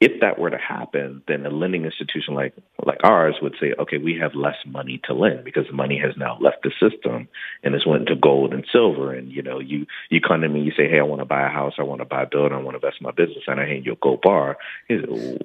if 0.02 0.20
that 0.20 0.36
were 0.36 0.50
to 0.50 0.58
happen, 0.58 1.22
then 1.28 1.46
a 1.46 1.48
lending 1.48 1.84
institution 1.84 2.34
like 2.34 2.54
like 2.84 2.98
ours 3.04 3.36
would 3.40 3.54
say, 3.60 3.72
okay, 3.78 3.98
we 3.98 4.18
have 4.20 4.34
less 4.34 4.56
money 4.66 5.00
to 5.04 5.14
lend 5.14 5.44
because 5.44 5.68
the 5.68 5.72
money 5.72 5.96
has 5.96 6.16
now 6.16 6.36
left 6.40 6.64
the 6.64 6.72
system 6.80 7.28
and 7.62 7.76
it's 7.76 7.86
went 7.86 8.08
to 8.08 8.16
gold 8.16 8.52
and 8.52 8.66
silver. 8.72 9.14
And 9.14 9.30
you 9.30 9.42
know, 9.42 9.60
you 9.60 9.86
you 10.10 10.20
come 10.20 10.40
to 10.40 10.48
me, 10.48 10.62
you 10.62 10.72
say, 10.76 10.88
hey, 10.88 10.98
I 10.98 11.04
want 11.04 11.20
to 11.20 11.24
buy 11.24 11.46
a 11.46 11.50
house, 11.50 11.74
I 11.78 11.84
want 11.84 12.00
to 12.00 12.04
buy 12.04 12.24
a 12.24 12.26
building, 12.26 12.52
I 12.52 12.60
want 12.60 12.74
to 12.74 12.84
invest 12.84 13.00
in 13.00 13.04
my 13.04 13.12
business, 13.12 13.44
and 13.46 13.60
I 13.60 13.66
hand 13.66 13.86
you 13.86 13.92
a 13.92 13.96
gold 13.96 14.22
bar. 14.22 14.58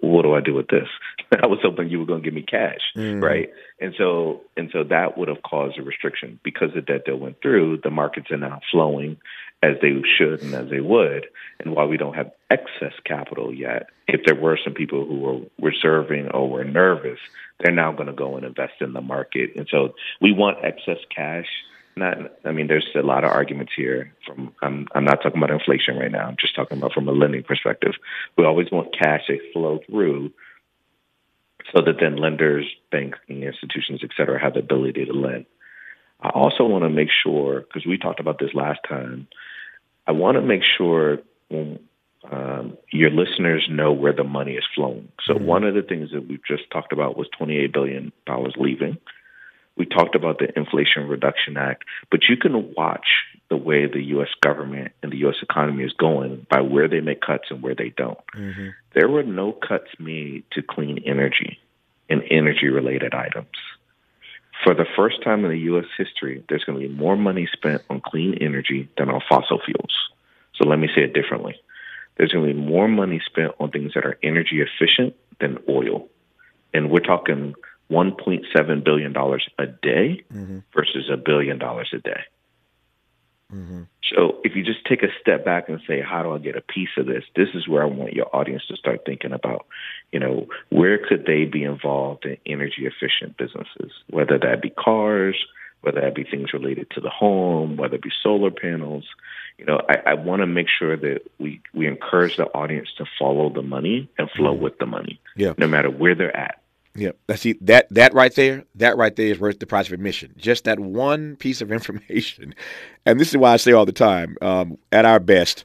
What 0.02 0.24
do 0.24 0.34
I 0.34 0.42
do 0.42 0.56
with 0.56 0.70
this? 0.70 0.88
I 1.32 1.46
was 1.46 1.60
hoping 1.62 1.90
you 1.90 2.00
were 2.00 2.08
going 2.08 2.24
to 2.24 2.26
give 2.26 2.34
me 2.34 2.42
cash, 2.42 2.82
mm. 2.96 3.22
right? 3.22 3.52
And 3.80 3.94
so 3.96 4.42
and 4.58 4.72
so 4.74 4.84
that 4.86 5.20
would 5.20 5.28
have 5.28 5.44
caused 5.44 5.78
a 5.78 5.84
restriction 5.84 6.40
because 6.44 6.70
the 6.74 6.82
debt 6.82 7.06
deal 7.06 7.18
went 7.18 7.44
through. 7.44 7.82
The 7.84 7.92
markets 7.92 8.32
are 8.32 8.38
now 8.38 8.62
flowing 8.72 9.18
as 9.62 9.76
they 9.82 9.92
should 10.18 10.42
and 10.42 10.54
as 10.54 10.70
they 10.72 10.82
would. 10.82 11.28
And 11.60 11.76
while 11.76 11.88
we 11.88 11.98
don't 11.98 12.16
have 12.16 12.32
excess 12.50 12.94
capital 13.04 13.54
yet, 13.54 13.88
if 14.08 14.22
there 14.26 14.36
were 14.36 14.58
some 14.64 14.74
people 14.74 15.06
who 15.06 15.20
were 15.20 15.40
reserving 15.60 16.30
or 16.32 16.50
were 16.50 16.64
nervous, 16.64 17.20
they're 17.60 17.74
now 17.74 17.92
going 17.92 18.08
to 18.08 18.14
go 18.14 18.38
and 18.38 18.46
invest 18.46 18.74
in 18.82 18.94
the 18.94 19.02
market. 19.02 19.52
And 19.56 19.68
so 19.70 19.96
we 20.22 20.32
want 20.32 20.64
excess 20.64 21.00
cash. 21.14 21.48
Not, 21.96 22.18
I 22.46 22.52
mean, 22.52 22.68
there's 22.68 22.88
a 22.96 23.02
lot 23.02 23.24
of 23.24 23.32
arguments 23.32 23.74
here. 23.76 24.14
From 24.26 24.54
I'm, 24.62 24.88
I'm 24.94 25.04
not 25.04 25.24
talking 25.24 25.42
about 25.42 25.50
inflation 25.50 25.98
right 25.98 26.12
now. 26.12 26.28
I'm 26.28 26.38
just 26.40 26.56
talking 26.56 26.78
about 26.78 26.94
from 26.94 27.08
a 27.08 27.12
lending 27.12 27.44
perspective. 27.44 27.94
We 28.38 28.46
always 28.46 28.72
want 28.72 28.96
cash 28.98 29.26
to 29.28 29.40
flow 29.52 29.80
through, 29.90 30.32
so 31.74 31.82
that 31.82 31.96
then 32.00 32.16
lenders, 32.16 32.66
banking 32.92 33.44
institutions, 33.44 34.02
et 34.04 34.12
cetera, 34.16 34.40
have 34.40 34.54
the 34.54 34.60
ability 34.60 35.06
to 35.06 35.14
lend. 35.14 35.48
I 36.22 36.30
also 36.30 36.66
want 36.66 36.84
to 36.84 36.90
make 36.90 37.10
sure, 37.24 37.62
because 37.62 37.86
we 37.86 37.98
talked 37.98 38.20
about 38.20 38.40
this 38.40 38.54
last 38.54 38.80
time, 38.88 39.28
I 40.06 40.12
want 40.12 40.36
to 40.36 40.42
make 40.42 40.62
sure 40.78 41.18
um, 42.32 42.78
your 42.92 43.10
listeners 43.10 43.68
know 43.70 43.92
where 43.92 44.14
the 44.14 44.24
money 44.24 44.54
is 44.54 44.64
flowing. 44.76 45.10
So 45.26 45.34
mm-hmm. 45.34 45.46
one 45.46 45.64
of 45.64 45.76
the 45.76 45.82
things 45.82 46.12
that 46.12 46.28
we've 46.28 46.44
just 46.46 46.70
talked 46.72 46.92
about 46.92 47.18
was 47.18 47.28
$28 47.40 47.74
billion 47.74 48.12
leaving. 48.58 48.98
We 49.78 49.86
talked 49.86 50.16
about 50.16 50.40
the 50.40 50.48
Inflation 50.58 51.08
Reduction 51.08 51.56
Act, 51.56 51.84
but 52.10 52.22
you 52.28 52.36
can 52.36 52.74
watch 52.76 53.08
the 53.50 53.58
way 53.58 53.86
the 53.86 54.02
U.S. 54.06 54.30
government 54.42 54.92
and 55.04 55.12
the 55.12 55.18
U.S. 55.18 55.36
economy 55.42 55.84
is 55.84 55.94
going 55.94 56.48
by 56.50 56.62
where 56.62 56.88
they 56.88 57.00
make 57.00 57.22
cuts 57.22 57.46
and 57.50 57.62
where 57.62 57.76
they 57.76 57.94
don't. 57.96 58.20
Mm-hmm. 58.36 58.70
There 58.96 59.08
were 59.08 59.24
no 59.24 59.52
cuts 59.52 59.90
made 60.00 60.46
to 60.54 60.64
clean 60.64 61.04
energy 61.06 61.60
and 62.10 62.24
energy 62.32 62.70
related 62.70 63.14
items. 63.14 63.48
For 64.64 64.74
the 64.74 64.88
first 64.96 65.24
time 65.24 65.46
in 65.46 65.52
the 65.52 65.60
U.S. 65.60 65.86
history, 65.96 66.44
there's 66.50 66.64
going 66.64 66.82
to 66.82 66.88
be 66.88 66.94
more 66.94 67.16
money 67.16 67.48
spent 67.54 67.84
on 67.90 68.02
clean 68.04 68.40
energy 68.42 68.90
than 68.98 69.10
on 69.10 69.22
fossil 69.30 69.62
fuels. 69.64 69.94
So 70.56 70.68
let 70.68 70.80
me 70.80 70.90
say 70.96 71.04
it 71.04 71.14
differently. 71.14 71.56
There's 72.18 72.32
going 72.32 72.48
to 72.48 72.54
be 72.54 72.60
more 72.60 72.88
money 72.88 73.22
spent 73.26 73.54
on 73.60 73.72
things 73.72 73.94
that 73.94 74.06
are 74.06 74.18
energy 74.24 74.62
efficient 74.62 75.16
than 75.40 75.60
oil. 75.70 76.08
And 76.74 76.90
we're 76.90 77.00
talking 77.00 77.54
$1.7 77.92 78.84
billion 78.84 79.16
a 79.16 79.68
day 79.68 80.24
mm-hmm. 80.34 80.60
versus 80.74 81.10
a 81.12 81.18
billion 81.18 81.58
dollars 81.58 81.90
a 81.94 82.00
day. 82.00 82.22
Mm-hmm. 83.54 83.84
So 84.14 84.40
if 84.44 84.56
you 84.56 84.64
just 84.64 84.86
take 84.86 85.04
a 85.04 85.08
step 85.22 85.46
back 85.46 85.70
and 85.70 85.80
say, 85.88 86.02
how 86.02 86.24
do 86.24 86.34
I 86.34 86.38
get 86.38 86.58
a 86.58 86.62
piece 86.62 86.90
of 86.98 87.06
this? 87.06 87.24
This 87.36 87.50
is 87.54 87.68
where 87.68 87.84
I 87.84 87.86
want 87.86 88.14
your 88.14 88.34
audience 88.36 88.64
to 88.68 88.76
start 88.76 89.02
thinking 89.06 89.32
about, 89.32 89.66
you 90.12 90.20
know, 90.20 90.48
where 90.70 90.98
could 90.98 91.26
they 91.26 91.46
be 91.46 91.64
involved 91.64 92.26
in 92.26 92.38
energy 92.46 92.86
efficient 92.86 93.38
businesses, 93.38 93.92
whether 94.10 94.38
that 94.38 94.62
be 94.62 94.70
cars, 94.70 95.38
whether 95.88 96.02
that 96.02 96.16
be 96.16 96.26
things 96.26 96.52
related 96.52 96.90
to 96.92 97.00
the 97.00 97.10
home, 97.10 97.78
whether 97.78 97.96
it 97.96 98.02
be 98.02 98.12
solar 98.22 98.52
panels. 98.52 99.06
You 99.58 99.64
know, 99.64 99.82
I, 99.90 100.12
I 100.12 100.14
want 100.16 100.42
to 100.42 100.46
make 100.46 100.68
sure 100.68 100.98
that 100.98 101.22
we, 101.40 101.62
we 101.74 101.88
encourage 101.88 102.36
the 102.36 102.48
audience 102.48 102.90
to 102.98 103.06
follow 103.18 103.50
the 103.50 103.62
money 103.62 104.10
and 104.18 104.30
flow 104.32 104.54
mm-hmm. 104.54 104.64
with 104.64 104.78
the 104.80 104.86
money, 104.86 105.22
yeah. 105.38 105.54
no 105.58 105.66
matter 105.66 105.90
where 105.90 106.14
they're 106.14 106.36
at. 106.36 106.62
Yeah, 106.94 107.12
see 107.36 107.54
that 107.62 107.88
that 107.92 108.14
right 108.14 108.34
there, 108.34 108.66
that 108.76 108.98
right 108.98 109.16
there 109.16 109.28
is 109.28 109.40
worth 109.40 109.60
the 109.60 109.68
price 109.68 109.88
of 109.88 109.94
admission. 109.94 110.34
Just 110.36 110.66
that 110.66 110.80
one 110.80 111.36
piece 111.36 111.62
of 111.62 111.72
information, 111.72 112.54
and 113.06 113.20
this 113.20 113.30
is 113.30 113.38
why 113.38 113.54
I 113.54 113.58
say 113.58 113.72
all 113.72 113.86
the 113.86 113.92
time: 113.92 114.36
um, 114.42 114.80
at 114.92 115.06
our 115.06 115.20
best, 115.20 115.64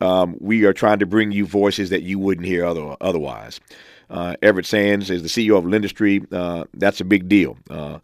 um, 0.00 0.36
we 0.40 0.64
are 0.64 0.72
trying 0.72 0.98
to 0.98 1.06
bring 1.06 1.30
you 1.30 1.46
voices 1.46 1.90
that 1.90 2.02
you 2.02 2.18
wouldn't 2.18 2.46
hear 2.46 2.66
other, 2.66 2.96
otherwise. 3.00 3.60
Uh, 4.10 4.34
Everett 4.42 4.66
Sands 4.66 5.08
is 5.08 5.22
the 5.22 5.28
CEO 5.28 5.56
of 5.56 5.64
Lendistry. 5.64 6.26
Uh, 6.32 6.64
that's 6.74 7.00
a 7.00 7.04
big 7.04 7.28
deal. 7.28 7.56
Uh, 7.70 8.00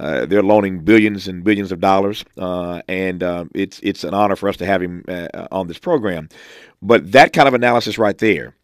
uh, 0.00 0.26
they're 0.26 0.42
loaning 0.42 0.80
billions 0.80 1.28
and 1.28 1.44
billions 1.44 1.72
of 1.72 1.80
dollars, 1.80 2.24
uh, 2.38 2.82
and 2.88 3.22
uh, 3.22 3.44
it's 3.54 3.78
it's 3.80 4.04
an 4.04 4.14
honor 4.14 4.36
for 4.36 4.48
us 4.48 4.56
to 4.58 4.66
have 4.66 4.82
him 4.82 5.04
on 5.50 5.68
this 5.68 5.78
program. 5.78 6.28
But 6.80 7.12
that 7.12 7.32
kind 7.32 7.46
of 7.46 7.54
analysis 7.54 7.98
right 7.98 8.16
there 8.18 8.54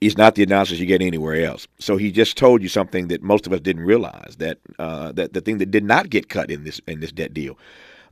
is 0.00 0.16
not 0.16 0.34
the 0.34 0.42
analysis 0.42 0.78
you 0.78 0.86
get 0.86 1.02
anywhere 1.02 1.44
else. 1.44 1.66
So 1.78 1.96
he 1.96 2.10
just 2.10 2.36
told 2.36 2.62
you 2.62 2.68
something 2.68 3.08
that 3.08 3.22
most 3.22 3.46
of 3.46 3.52
us 3.52 3.60
didn't 3.60 3.84
realize 3.84 4.36
that 4.38 4.58
uh, 4.78 5.12
that 5.12 5.32
the 5.34 5.40
thing 5.40 5.58
that 5.58 5.70
did 5.70 5.84
not 5.84 6.10
get 6.10 6.28
cut 6.28 6.50
in 6.50 6.64
this 6.64 6.80
in 6.86 7.00
this 7.00 7.12
debt 7.12 7.34
deal 7.34 7.58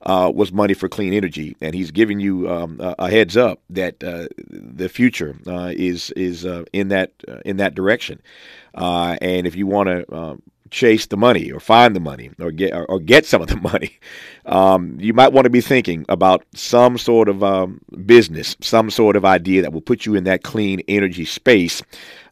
uh, 0.03 0.31
was 0.35 0.53
money 0.53 0.75
for 0.75 0.89
clean 0.89 1.13
energy, 1.13 1.57
and 1.61 1.75
he's 1.75 1.91
giving 1.91 2.21
you 2.21 2.49
um, 2.51 2.79
a 2.81 3.11
heads 3.11 3.37
up 3.37 3.61
that 3.71 4.03
uh, 4.05 4.29
the 4.49 4.89
future 4.89 5.37
uh, 5.47 5.73
is 5.75 6.11
is 6.13 6.45
uh, 6.45 6.65
in 6.73 6.89
that 6.89 7.13
uh, 7.27 7.41
in 7.45 7.57
that 7.57 7.75
direction. 7.75 8.21
and 8.75 9.47
if 9.47 9.57
you 9.57 9.67
want 9.67 9.89
to 9.89 10.15
um, 10.15 10.43
chase 10.71 11.07
the 11.07 11.17
money 11.17 11.51
or 11.51 11.61
find 11.61 11.95
the 11.95 12.01
money 12.01 12.31
or 12.41 12.51
get 12.51 12.73
or, 12.89 12.99
get 13.01 13.27
some 13.27 13.43
of 13.43 13.49
the 13.49 13.57
money, 13.73 13.99
um, 14.47 14.97
you 15.01 15.13
might 15.13 15.33
want 15.33 15.45
to 15.45 15.51
be 15.51 15.61
thinking 15.61 16.05
about 16.09 16.45
some 16.55 16.99
sort 16.99 17.29
of 17.29 17.43
um, 17.43 17.81
business, 18.07 18.57
some 18.61 18.91
sort 18.91 19.17
of 19.17 19.25
idea 19.25 19.63
that 19.63 19.73
will 19.73 19.81
put 19.81 20.07
you 20.07 20.15
in 20.15 20.25
that 20.25 20.43
clean 20.43 20.81
energy 20.89 21.25
space. 21.25 21.83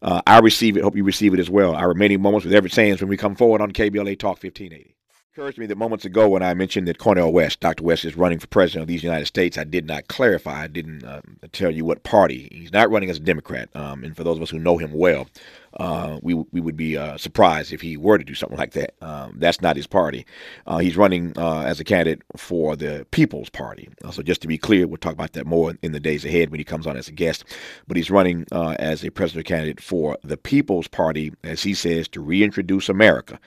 Uh, 0.03 0.23
I 0.27 0.39
receive 0.39 0.77
it. 0.77 0.83
Hope 0.83 0.97
you 0.97 1.05
receive 1.05 1.35
it 1.35 1.41
as 1.41 1.51
well. 1.51 1.75
Our 1.75 1.89
remaining 1.89 2.23
moments 2.23 2.45
with 2.45 2.55
Everett 2.55 2.73
Sands 2.73 3.01
when 3.01 3.09
we 3.09 3.17
come 3.17 3.37
forward 3.37 3.61
on 3.61 3.73
KBLA 3.73 4.19
Talk 4.19 4.43
1580 4.43 4.96
occurs 5.37 5.59
me 5.59 5.67
that 5.67 5.77
moments 5.77 6.07
ago 6.07 6.27
when 6.31 6.43
I 6.43 6.55
mentioned 6.55 6.89
that 6.89 6.97
Cornel 6.97 7.31
West, 7.31 7.61
Dr. 7.61 7.85
West, 7.85 8.07
is 8.07 8.17
running 8.17 8.39
for 8.39 8.47
president 8.47 8.83
of 8.83 8.89
these 8.89 9.03
United 9.03 9.27
States, 9.27 9.59
I 9.59 9.65
did 9.65 9.85
not 9.85 10.09
clarify. 10.09 10.63
I 10.63 10.67
didn't 10.67 11.05
uh, 11.05 11.21
tell 11.53 11.71
you 11.71 11.85
what 11.85 12.05
party. 12.05 12.49
He's 12.51 12.73
not 12.73 12.91
running 12.91 13.11
as 13.11 13.19
a 13.19 13.21
Democrat. 13.21 13.69
Um, 13.75 14.03
and 14.03 14.17
for 14.17 14.25
those 14.25 14.39
of 14.39 14.43
us 14.43 14.49
who 14.49 14.59
know 14.59 14.79
him 14.79 14.93
well, 14.93 15.29
uh, 15.75 16.19
we 16.23 16.33
we 16.33 16.61
would 16.63 16.77
be 16.77 16.97
uh, 16.97 17.19
surprised 17.19 17.71
if 17.71 17.83
he 17.83 17.99
were 17.99 18.17
to 18.17 18.25
do 18.25 18.35
something 18.35 18.57
like 18.57 18.73
that. 18.73 18.95
Um, 19.03 19.35
that's 19.37 19.61
not 19.61 19.77
his 19.77 19.87
party. 19.87 20.25
Uh, 20.67 20.79
he's 20.79 20.97
running 20.97 21.35
uh, 21.37 21.61
as 21.61 21.81
a 21.81 21.85
candidate 21.85 22.23
for 22.39 22.75
the 22.75 23.07
People's 23.11 23.51
Party. 23.51 23.91
Uh, 24.03 24.13
so 24.13 24.23
just 24.23 24.41
to 24.41 24.49
be 24.49 24.57
clear, 24.57 24.87
we'll 24.87 24.97
talk 24.97 25.13
about 25.13 25.35
that 25.35 25.45
more 25.45 25.75
in 25.83 25.93
the 25.93 26.01
days 26.01 26.25
ahead 26.25 26.49
when 26.49 26.61
he 26.61 26.65
comes 26.65 26.87
on 26.87 26.97
as 26.97 27.09
a 27.09 27.13
guest. 27.13 27.45
But 27.87 27.99
he's 27.99 28.11
running 28.11 28.47
as 28.53 29.05
a 29.05 29.11
presidential 29.11 29.47
candidate 29.47 29.83
for 29.83 30.17
the 30.25 30.39
People's 30.39 30.89
Party, 30.89 31.35
as 31.45 31.63
he 31.63 31.75
says, 31.75 32.09
to 32.09 32.23
reintroduce 32.23 32.89
America 32.89 33.39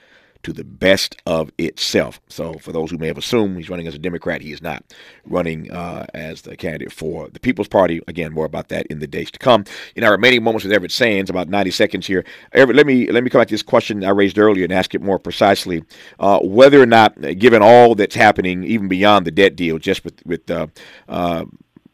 to 0.42 0.52
the 0.52 0.64
best 0.64 1.16
of 1.26 1.50
itself. 1.58 2.20
So, 2.28 2.54
for 2.54 2.72
those 2.72 2.90
who 2.90 2.98
may 2.98 3.06
have 3.06 3.18
assumed 3.18 3.56
he's 3.56 3.70
running 3.70 3.86
as 3.86 3.94
a 3.94 3.98
Democrat, 3.98 4.40
he 4.40 4.52
is 4.52 4.62
not 4.62 4.84
running 5.24 5.70
uh, 5.70 6.06
as 6.14 6.42
the 6.42 6.56
candidate 6.56 6.92
for 6.92 7.28
the 7.28 7.40
People's 7.40 7.68
Party. 7.68 8.00
Again, 8.08 8.32
more 8.32 8.46
about 8.46 8.68
that 8.68 8.86
in 8.86 8.98
the 8.98 9.06
days 9.06 9.30
to 9.32 9.38
come. 9.38 9.64
In 9.96 10.04
our 10.04 10.12
remaining 10.12 10.42
moments 10.42 10.64
with 10.64 10.72
Everett 10.72 10.92
Sands, 10.92 11.30
about 11.30 11.48
90 11.48 11.70
seconds 11.70 12.06
here. 12.06 12.24
Everett, 12.52 12.76
let 12.76 12.86
me 12.86 13.10
let 13.10 13.24
me 13.24 13.30
come 13.30 13.40
back 13.40 13.48
to 13.48 13.54
this 13.54 13.62
question 13.62 14.04
I 14.04 14.10
raised 14.10 14.38
earlier 14.38 14.64
and 14.64 14.72
ask 14.72 14.94
it 14.94 15.02
more 15.02 15.18
precisely. 15.18 15.82
Uh, 16.18 16.40
whether 16.40 16.80
or 16.80 16.86
not, 16.86 17.20
given 17.38 17.62
all 17.62 17.94
that's 17.94 18.14
happening, 18.14 18.64
even 18.64 18.88
beyond 18.88 19.26
the 19.26 19.30
debt 19.30 19.56
deal, 19.56 19.78
just 19.78 20.04
with 20.04 20.24
with 20.24 20.50
uh, 20.50 20.66
uh 21.08 21.44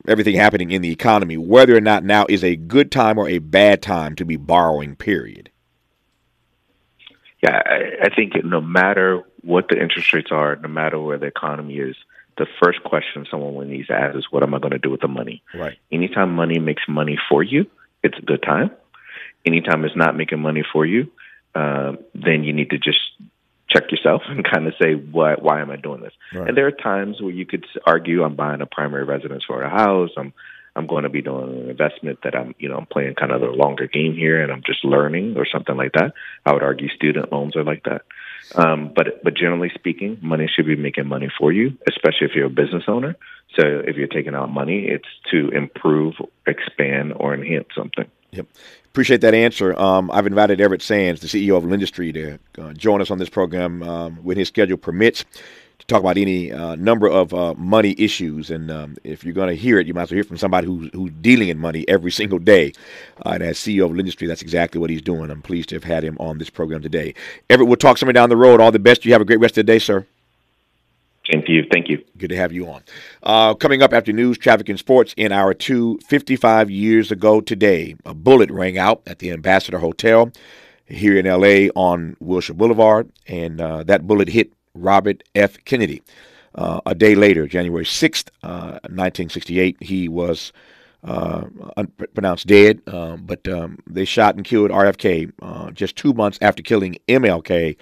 everything 0.09 0.37
happening 0.37 0.71
in 0.71 0.83
the 0.83 0.93
economy, 0.93 1.37
whether 1.37 1.77
or 1.77 1.81
not 1.81 2.05
now 2.05 2.27
is 2.29 2.45
a 2.45 2.57
good 2.57 2.93
time 2.93 3.19
or 3.19 3.29
a 3.29 3.39
bad 3.39 3.83
time 3.83 4.15
to 4.17 4.25
be 4.25 4.37
borrowing. 4.37 4.95
Period. 4.97 5.51
Yeah, 7.43 7.63
I, 7.65 8.07
I 8.07 8.15
think 8.15 8.33
no 8.45 8.61
matter 8.61 9.23
what 9.43 9.69
the 9.69 9.81
interest 9.81 10.13
rates 10.13 10.31
are, 10.31 10.57
no 10.57 10.69
matter 10.69 10.99
where 10.99 11.19
the 11.19 11.27
economy 11.27 11.77
is, 11.77 11.97
the 12.39 12.47
first 12.63 12.83
question 12.83 13.27
someone 13.31 13.69
needs 13.69 13.89
to 13.89 13.95
ask 13.95 14.17
is, 14.17 14.27
"What 14.31 14.43
am 14.43 14.55
I 14.55 14.59
going 14.59 14.73
to 14.73 14.79
do 14.79 14.91
with 14.91 15.01
the 15.01 15.09
money?" 15.09 15.43
Right. 15.55 15.79
Anytime 15.91 16.35
money 16.35 16.59
makes 16.59 16.83
money 16.89 17.19
for 17.29 17.43
you, 17.43 17.67
it's 18.03 18.19
a 18.19 18.23
good 18.23 18.43
time. 18.43 18.71
Anytime 19.45 19.85
it's 19.85 19.97
not 19.97 20.17
making 20.17 20.41
money 20.41 20.65
for 20.73 20.85
you, 20.85 21.11
uh, 21.55 21.93
then 22.15 22.45
you 22.45 22.53
need 22.53 22.71
to 22.71 22.79
just 22.79 23.01
check 23.69 23.91
yourself 23.91 24.23
and 24.29 24.45
kind 24.45 24.67
of 24.67 24.75
say, 24.81 24.95
"What? 24.95 25.43
Why 25.43 25.61
am 25.61 25.71
I 25.71 25.77
doing 25.77 26.01
this?" 26.01 26.13
Right. 26.33 26.49
And 26.49 26.57
there 26.57 26.67
are 26.67 26.73
times 26.73 27.21
where 27.21 27.33
you 27.33 27.47
could 27.47 27.65
argue, 27.87 28.23
"I'm 28.23 28.37
buying 28.37 28.61
a 28.61 28.67
primary 28.67 29.05
residence 29.05 29.45
for 29.45 29.63
a 29.63 29.71
house. 29.71 30.11
I'm 30.17 30.33
I'm 30.77 30.87
going 30.87 31.05
to 31.05 31.09
be 31.09 31.23
doing 31.23 31.63
an 31.63 31.71
investment 31.71 32.21
that 32.23 32.35
I'm, 32.35 32.55
you 32.59 32.69
know, 32.69 32.77
I'm 32.77 32.87
playing 32.87 33.15
kind 33.15 33.33
of 33.33 33.41
the 33.41 33.47
longer 33.47 33.87
game 33.87 34.15
here 34.15 34.43
and 34.43 34.53
I'm 34.53 34.63
just 34.65 34.85
learning 34.85 35.37
or 35.37 35.47
something 35.47 35.77
like 35.77 35.93
that. 35.93 36.13
I 36.45 36.53
would 36.53 36.63
argue 36.63 36.89
student 36.89 37.33
loans 37.33 37.57
are 37.57 37.65
like 37.65 37.85
that. 37.85 38.03
Um, 38.55 38.93
but 38.95 39.25
but 39.25 39.35
generally 39.35 39.71
speaking, 39.75 40.19
money 40.23 40.49
should 40.55 40.67
be 40.67 40.77
making 40.77 41.09
money 41.09 41.29
for 41.37 41.53
you, 41.53 41.77
especially 41.89 42.29
if 42.29 42.35
you're 42.35 42.47
a 42.47 42.51
business 42.51 42.85
owner. 42.87 43.17
So 43.59 43.63
if 43.65 43.97
you're 43.97 44.07
taking 44.07 44.35
out 44.35 44.51
money, 44.53 44.87
it's 44.87 45.09
to 45.31 45.49
improve, 45.49 46.15
expand, 46.47 47.15
or 47.17 47.35
enhance 47.35 47.69
something. 47.75 48.05
Yep. 48.33 48.47
Appreciate 48.87 49.21
that 49.23 49.35
answer. 49.35 49.79
Um, 49.79 50.11
I've 50.11 50.27
invited 50.27 50.61
Everett 50.61 50.83
Sands, 50.83 51.21
the 51.21 51.27
CEO 51.27 51.57
of 51.57 51.65
Lendistry, 51.65 52.13
to 52.15 52.63
uh, 52.63 52.73
join 52.75 53.01
us 53.01 53.11
on 53.11 53.19
this 53.19 53.29
program 53.29 53.83
um, 53.83 54.17
when 54.17 54.37
his 54.37 54.49
schedule 54.49 54.77
permits 54.77 55.25
to 55.79 55.87
talk 55.87 56.01
about 56.01 56.17
any 56.17 56.53
uh, 56.53 56.75
number 56.77 57.07
of 57.07 57.33
uh, 57.35 57.55
money 57.55 57.95
issues. 57.99 58.51
And 58.51 58.71
um, 58.71 58.97
if 59.05 59.25
you're 59.25 59.35
going 59.35 59.49
to 59.49 59.57
hear 59.57 59.79
it, 59.79 59.87
you 59.87 59.95
might 59.95 60.03
as 60.03 60.11
well 60.11 60.17
hear 60.17 60.25
from 60.25 60.37
somebody 60.37 60.67
who's, 60.67 60.91
who's 60.93 61.13
dealing 61.21 61.49
in 61.49 61.59
money 61.59 61.85
every 61.89 62.11
single 62.11 62.39
day. 62.39 62.73
Uh, 63.25 63.31
and 63.31 63.43
as 63.43 63.59
CEO 63.59 63.85
of 63.87 63.93
Lendistry, 63.93 64.27
that's 64.27 64.43
exactly 64.43 64.81
what 64.81 64.91
he's 64.91 65.03
doing. 65.03 65.31
I'm 65.31 65.43
pleased 65.43 65.69
to 65.71 65.77
have 65.77 65.85
had 65.85 66.03
him 66.03 66.17
on 66.19 66.39
this 66.39 66.51
program 66.51 66.83
today. 66.83 67.15
Everett, 67.51 67.69
we'll 67.69 67.77
talk 67.77 67.99
somewhere 67.99 68.13
down 68.13 68.31
the 68.31 68.37
road. 68.37 68.61
All 68.61 68.73
the 68.73 68.79
best. 68.79 69.05
You 69.05 69.13
have 69.13 69.21
a 69.21 69.27
great 69.27 69.41
rest 69.41 69.59
of 69.59 69.67
the 69.67 69.73
day, 69.73 69.79
sir. 69.79 70.07
Same 71.31 71.43
to 71.43 71.53
you. 71.53 71.65
Thank 71.73 71.89
you. 71.89 72.05
Good 72.19 72.31
to 72.31 72.37
have 72.37 72.53
you 72.53 72.69
on. 72.69 72.83
Uh, 73.23 73.55
coming 73.55 73.83
up 73.83 73.93
after 73.93 74.13
news, 74.13 74.39
traffic, 74.39 74.69
and 74.69 74.79
sports 74.79 75.13
in 75.17 75.33
our 75.33 75.55
two 75.55 75.99
55 76.07 76.71
years 76.71 77.11
ago 77.11 77.41
today, 77.41 77.97
a 78.05 78.15
bullet 78.15 78.51
rang 78.51 78.79
out 78.79 79.03
at 79.07 79.19
the 79.19 79.33
Ambassador 79.33 79.79
Hotel 79.79 80.31
here 80.87 81.19
in 81.19 81.27
L.A. 81.27 81.69
on 81.71 82.17
Wilshire 82.21 82.55
Boulevard, 82.55 83.11
and 83.27 83.61
uh, 83.61 83.83
that 83.85 84.07
bullet 84.07 84.29
hit 84.29 84.53
Robert 84.77 85.23
F. 85.35 85.57
Kennedy. 85.65 86.03
Uh, 86.55 86.81
a 86.87 86.95
day 86.95 87.15
later, 87.15 87.47
January 87.47 87.85
6th, 87.85 88.31
uh, 88.43 88.81
1968, 88.89 89.77
he 89.83 90.09
was 90.09 90.53
uh, 91.05 91.45
pronounced 92.15 92.47
dead, 92.47 92.81
um, 92.89 93.23
but 93.25 93.47
um, 93.49 93.79
they 93.87 94.05
shot 94.05 94.35
and 94.37 94.45
killed 94.45 94.71
RFK 94.71 95.31
uh, 95.43 95.71
just 95.71 95.97
two 95.97 96.13
months 96.13 96.39
after 96.41 96.63
killing 96.63 96.97
MLK. 97.09 97.77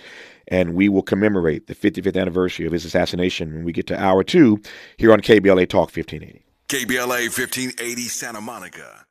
And 0.48 0.74
we 0.74 0.90
will 0.90 1.02
commemorate 1.02 1.68
the 1.68 1.74
55th 1.74 2.20
anniversary 2.20 2.66
of 2.66 2.72
his 2.72 2.84
assassination 2.84 3.54
when 3.54 3.64
we 3.64 3.72
get 3.72 3.86
to 3.86 3.98
hour 3.98 4.22
two 4.22 4.60
here 4.98 5.12
on 5.12 5.20
KBLA 5.20 5.68
Talk 5.68 5.90
1580. 5.96 6.44
KBLA 6.68 7.30
1580 7.30 8.02
Santa 8.02 8.40
Monica. 8.42 9.06